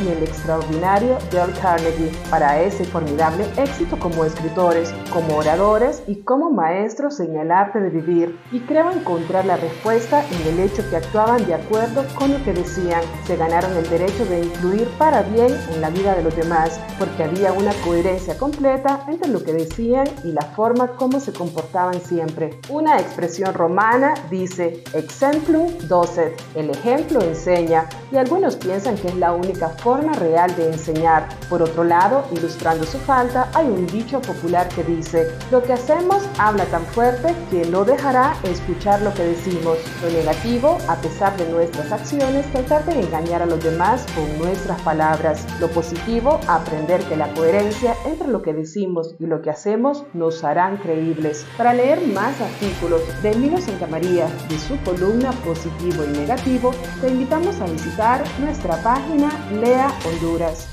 y 0.04 0.08
el 0.08 0.24
extraordinario 0.24 1.18
Dale 1.32 1.54
Carnegie 1.54 2.12
para 2.30 2.62
ese 2.62 2.86
formidable 2.86 3.46
éxito 3.64 3.98
como 3.98 4.26
escritores, 4.26 4.94
como 5.12 5.38
oradores 5.38 6.04
y 6.08 6.18
como 6.18 6.52
maestros 6.52 7.20
en 7.20 7.38
el 7.38 7.52
arte 7.52 7.80
de 7.80 7.90
vivir. 7.90 8.38
Y 8.52 8.60
creo 8.62 8.92
encontrar 8.92 9.46
la 9.46 9.58
respuesta 9.58 10.24
en 10.30 10.54
el 10.54 10.60
hecho 10.60 10.88
que 10.90 10.98
actuaban 10.98 11.46
de 11.46 11.56
acuerdo 11.56 12.06
con 12.18 12.32
lo 12.32 12.44
que 12.44 12.54
decían. 12.54 13.02
Se 13.26 13.36
ganaron 13.36 13.76
el 13.78 13.90
derecho 13.90 14.26
de 14.26 14.42
influir 14.44 14.88
para 14.98 15.24
bien 15.24 15.58
en 15.74 15.82
la 15.82 15.90
vida 15.90 16.16
de 16.16 16.24
los 16.24 16.36
demás, 16.36 16.80
porque 17.00 17.24
había 17.24 17.54
una 17.54 17.74
coherencia 17.86 18.38
completa 18.38 19.06
entre 19.08 19.30
lo 19.30 19.44
que 19.44 19.54
decían 19.54 20.06
y 20.24 20.32
la 20.32 20.42
forma 20.42 20.88
como 20.96 21.20
se 21.20 21.34
comportaban 21.34 22.00
siempre. 22.02 22.60
Una 22.70 23.00
expresión 23.00 23.54
romana 23.54 24.14
dice 24.30 24.84
exemplum 24.94 25.68
docet, 25.88 26.34
el 26.56 26.70
ejemplo 26.70 27.22
enseña, 27.22 27.88
y 28.12 28.18
algunos 28.18 28.56
piensan 28.56 28.96
que 28.96 29.08
es 29.08 29.16
la 29.16 29.32
única 29.32 29.70
forma 29.70 30.14
real 30.14 30.56
de 30.56 30.68
enseñar. 30.68 31.28
Por 31.50 31.62
otro 31.62 31.84
lado, 31.84 32.26
ilustrando 32.32 32.84
su 32.86 32.98
falta, 33.00 33.50
hay 33.54 33.68
un 33.68 33.86
dicho 33.88 34.22
popular 34.22 34.68
que 34.70 34.84
dice, 34.84 35.28
lo 35.52 35.62
que 35.64 35.74
hacemos 35.74 36.24
habla 36.38 36.66
tan 36.66 36.86
fuerte 36.88 37.36
que 37.52 37.66
no 37.66 37.86
dejará 37.86 38.36
escuchar 38.44 39.02
lo 39.02 39.14
que 39.14 39.24
decimos. 39.24 39.78
Lo 40.02 40.10
negativo, 40.10 40.78
a 40.88 40.96
pesar 40.98 41.36
de 41.38 41.50
nuestras 41.50 41.92
acciones, 41.92 42.52
tratar 42.52 42.86
de 42.86 43.00
engañar 43.00 43.42
a 43.42 43.46
los 43.46 43.64
demás 43.64 44.06
con 44.16 44.38
nuestras 44.40 44.82
palabras. 44.82 45.46
Lo 45.60 45.70
positivo, 45.70 46.40
aprender 46.48 47.02
que 47.04 47.16
la 47.16 47.34
coherencia 47.34 47.96
entre 48.06 48.28
lo 48.28 48.42
que 48.42 48.54
decimos 48.54 49.16
y 49.20 49.26
lo 49.26 49.42
que 49.42 49.52
hacemos 49.52 50.04
nos 50.14 50.44
harán 50.44 50.78
creíbles. 50.78 51.46
Para 51.58 51.74
leer 51.74 52.06
más 52.08 52.40
artículos 52.42 53.02
de 53.22 53.32
Emilio 53.32 53.60
Santamaría 53.60 54.28
de 54.50 54.58
su 54.58 54.78
columna 54.84 55.32
Positivo 55.46 56.04
y 56.04 56.18
Negativo, 56.18 56.72
te 57.02 57.10
invitamos 57.10 57.60
a 57.62 57.66
visitar 57.66 58.24
nuestra 58.40 58.78
página 58.78 59.30
Lea 59.52 59.92
Honduras. 60.06 60.73